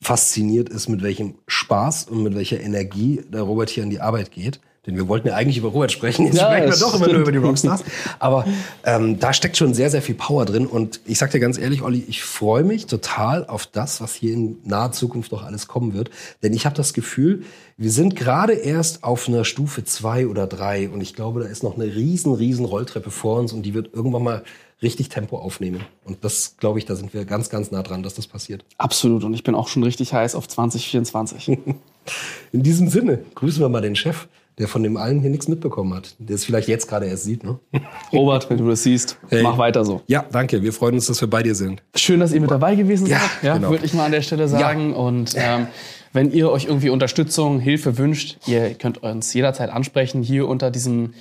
fasziniert 0.00 0.68
ist, 0.68 0.88
mit 0.88 1.02
welchem 1.02 1.36
Spaß 1.46 2.04
und 2.04 2.22
mit 2.22 2.34
welcher 2.34 2.60
Energie 2.60 3.22
der 3.28 3.42
Robert 3.42 3.70
hier 3.70 3.82
an 3.82 3.90
die 3.90 4.00
Arbeit 4.00 4.30
geht. 4.30 4.60
Denn 4.86 4.96
wir 4.96 5.08
wollten 5.08 5.28
ja 5.28 5.34
eigentlich 5.34 5.56
über 5.56 5.68
Robert 5.68 5.92
sprechen, 5.92 6.26
jetzt 6.26 6.36
Ja, 6.36 6.46
sprechen 6.46 6.70
wir 6.70 6.78
doch 6.78 6.94
immer 6.94 7.08
nur 7.08 7.22
über 7.22 7.32
die 7.32 7.38
Rockstars. 7.38 7.82
Aber 8.18 8.44
ähm, 8.84 9.18
da 9.18 9.32
steckt 9.32 9.56
schon 9.56 9.72
sehr, 9.72 9.88
sehr 9.90 10.02
viel 10.02 10.14
Power 10.14 10.44
drin. 10.44 10.66
Und 10.66 11.00
ich 11.06 11.18
sag 11.18 11.30
dir 11.30 11.40
ganz 11.40 11.58
ehrlich, 11.58 11.82
Olli, 11.82 12.04
ich 12.06 12.22
freue 12.22 12.64
mich 12.64 12.86
total 12.86 13.46
auf 13.46 13.66
das, 13.66 14.00
was 14.00 14.14
hier 14.14 14.34
in 14.34 14.58
naher 14.64 14.92
Zukunft 14.92 15.32
noch 15.32 15.42
alles 15.42 15.68
kommen 15.68 15.94
wird. 15.94 16.10
Denn 16.42 16.52
ich 16.52 16.66
habe 16.66 16.76
das 16.76 16.92
Gefühl, 16.92 17.44
wir 17.76 17.90
sind 17.90 18.14
gerade 18.14 18.52
erst 18.52 19.04
auf 19.04 19.26
einer 19.26 19.44
Stufe 19.44 19.84
zwei 19.84 20.26
oder 20.26 20.46
drei. 20.46 20.88
Und 20.88 21.00
ich 21.00 21.14
glaube, 21.14 21.40
da 21.40 21.46
ist 21.46 21.62
noch 21.62 21.76
eine 21.76 21.86
riesen, 21.86 22.34
riesen 22.34 22.66
Rolltreppe 22.66 23.10
vor 23.10 23.38
uns 23.40 23.52
und 23.52 23.62
die 23.62 23.74
wird 23.74 23.94
irgendwann 23.94 24.22
mal 24.22 24.44
richtig 24.82 25.08
Tempo 25.08 25.38
aufnehmen. 25.38 25.80
Und 26.04 26.24
das, 26.24 26.56
glaube 26.58 26.78
ich, 26.78 26.84
da 26.84 26.94
sind 26.94 27.14
wir 27.14 27.24
ganz, 27.24 27.48
ganz 27.48 27.70
nah 27.70 27.82
dran, 27.82 28.02
dass 28.02 28.14
das 28.14 28.26
passiert. 28.26 28.64
Absolut. 28.78 29.24
Und 29.24 29.34
ich 29.34 29.42
bin 29.42 29.54
auch 29.54 29.68
schon 29.68 29.82
richtig 29.82 30.12
heiß 30.12 30.34
auf 30.34 30.46
2024. 30.46 31.48
In 32.52 32.62
diesem 32.62 32.88
Sinne 32.88 33.20
grüßen 33.34 33.60
wir 33.60 33.68
mal 33.68 33.80
den 33.80 33.96
Chef, 33.96 34.28
der 34.58 34.68
von 34.68 34.82
dem 34.82 34.96
allen 34.96 35.20
hier 35.20 35.30
nichts 35.30 35.48
mitbekommen 35.48 35.94
hat. 35.94 36.14
Der 36.18 36.36
es 36.36 36.44
vielleicht 36.44 36.68
jetzt 36.68 36.88
gerade 36.88 37.06
erst 37.06 37.24
sieht. 37.24 37.42
Ne? 37.44 37.58
Robert, 38.12 38.48
wenn 38.50 38.58
du 38.58 38.68
das 38.68 38.82
siehst, 38.82 39.18
Hey. 39.28 39.42
mach 39.42 39.58
weiter 39.58 39.84
so. 39.84 40.02
Ja, 40.06 40.24
danke. 40.30 40.62
Wir 40.62 40.72
freuen 40.72 40.94
uns, 40.94 41.06
dass 41.06 41.20
wir 41.20 41.28
bei 41.28 41.42
dir 41.42 41.54
sind. 41.54 41.82
Schön, 41.96 42.20
dass 42.20 42.32
ihr 42.32 42.40
mit 42.40 42.50
dabei 42.50 42.74
gewesen 42.74 43.06
Ja, 43.06 43.18
seid. 43.18 43.30
Ja, 43.42 43.54
genau. 43.56 43.70
würde 43.70 43.84
ich 43.84 43.94
mal 43.94 44.04
an 44.04 44.12
der 44.12 44.22
Stelle 44.22 44.46
sagen. 44.48 44.94
Und 44.94 45.34
ähm, 45.36 45.66
wenn 46.12 46.30
ihr 46.30 46.50
euch 46.50 46.66
irgendwie 46.66 46.90
Unterstützung, 46.90 47.58
Hilfe 47.58 47.98
wünscht, 47.98 48.36
ihr 48.46 48.74
könnt 48.74 49.02
uns 49.02 49.34
jederzeit 49.34 49.70
ansprechen 49.70 50.22
hier 50.22 50.46
unter 50.46 50.70
diesem 50.70 51.14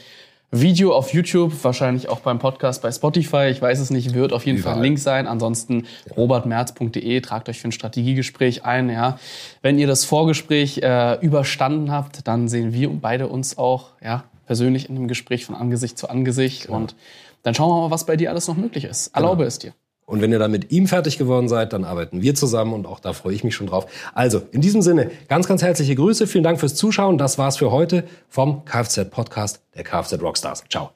Video 0.55 0.93
auf 0.93 1.13
YouTube, 1.13 1.51
wahrscheinlich 1.63 2.10
auch 2.10 2.19
beim 2.19 2.38
Podcast 2.38 2.83
bei 2.83 2.91
Spotify. 2.91 3.48
Ich 3.50 3.60
weiß 3.60 3.79
es 3.79 3.89
nicht, 3.89 4.13
wird 4.13 4.33
auf 4.33 4.45
jeden 4.45 4.60
Fall 4.60 4.74
ein 4.74 4.77
Überall. 4.77 4.86
Link 4.86 5.00
sein. 5.00 5.27
Ansonsten 5.27 5.88
robertmerz.de, 6.15 7.22
tragt 7.22 7.50
euch 7.50 7.60
für 7.60 7.69
ein 7.69 7.72
Strategiegespräch 7.72 8.63
ein. 8.63 8.89
Ja. 8.89 9.17
Wenn 9.63 9.79
ihr 9.79 9.88
das 9.88 10.05
Vorgespräch 10.05 10.77
äh, 10.83 11.19
überstanden 11.22 11.91
habt, 11.91 12.27
dann 12.27 12.48
sehen 12.48 12.72
wir 12.72 12.89
beide 12.89 13.27
uns 13.29 13.57
auch 13.57 13.89
ja, 14.03 14.25
persönlich 14.45 14.89
in 14.89 14.95
einem 14.95 15.07
Gespräch 15.07 15.45
von 15.45 15.55
Angesicht 15.55 15.98
zu 15.98 16.07
Angesicht. 16.07 16.67
Und 16.67 16.95
dann 17.41 17.55
schauen 17.55 17.69
wir 17.69 17.81
mal, 17.81 17.91
was 17.91 18.05
bei 18.05 18.15
dir 18.15 18.29
alles 18.29 18.48
noch 18.48 18.55
möglich 18.55 18.86
ist. 18.86 19.07
Erlaube 19.07 19.45
es 19.45 19.57
dir. 19.57 19.74
Und 20.13 20.22
wenn 20.22 20.32
ihr 20.32 20.38
dann 20.38 20.51
mit 20.51 20.72
ihm 20.72 20.86
fertig 20.86 21.17
geworden 21.17 21.50
seid, 21.50 21.74
dann 21.74 21.86
arbeiten 21.86 22.22
wir 22.22 22.36
zusammen 22.36 22.74
und 22.74 22.86
auch 22.86 23.00
da 23.00 23.13
freue 23.13 23.34
ich 23.34 23.43
mich 23.43 23.55
schon 23.55 23.65
drauf. 23.65 23.88
Also, 24.13 24.43
in 24.51 24.62
diesem 24.62 24.84
Sinne, 24.84 25.10
ganz, 25.27 25.48
ganz 25.48 25.63
herzliche 25.63 25.96
Grüße. 25.96 26.27
Vielen 26.27 26.43
Dank 26.43 26.60
fürs 26.60 26.75
Zuschauen. 26.75 27.17
Das 27.17 27.39
war's 27.39 27.58
für 27.58 27.72
heute 27.72 28.03
vom 28.29 28.63
Kfz 28.63 29.10
Podcast 29.10 29.63
der 29.74 29.84
Kfz 29.84 30.22
Rockstars. 30.22 30.65
Ciao. 30.70 30.91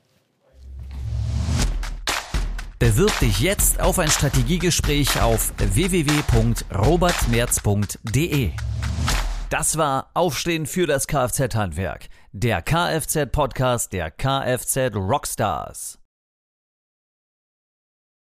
Bewirb 2.78 3.20
dich 3.20 3.40
jetzt 3.40 3.80
auf 3.80 3.98
ein 3.98 4.12
Strategiegespräch 4.12 5.20
auf 5.20 5.52
www.robertmerz.de. 5.58 8.52
Das 9.50 9.78
war 9.80 10.12
Aufstehen 10.14 10.68
für 10.68 10.86
das 10.86 11.08
Kfz-Handwerk, 11.08 12.10
der 12.34 12.62
Kfz-Podcast 12.62 13.94
der 13.94 14.12
Kfz 14.12 14.94
Rockstars. 14.94 15.98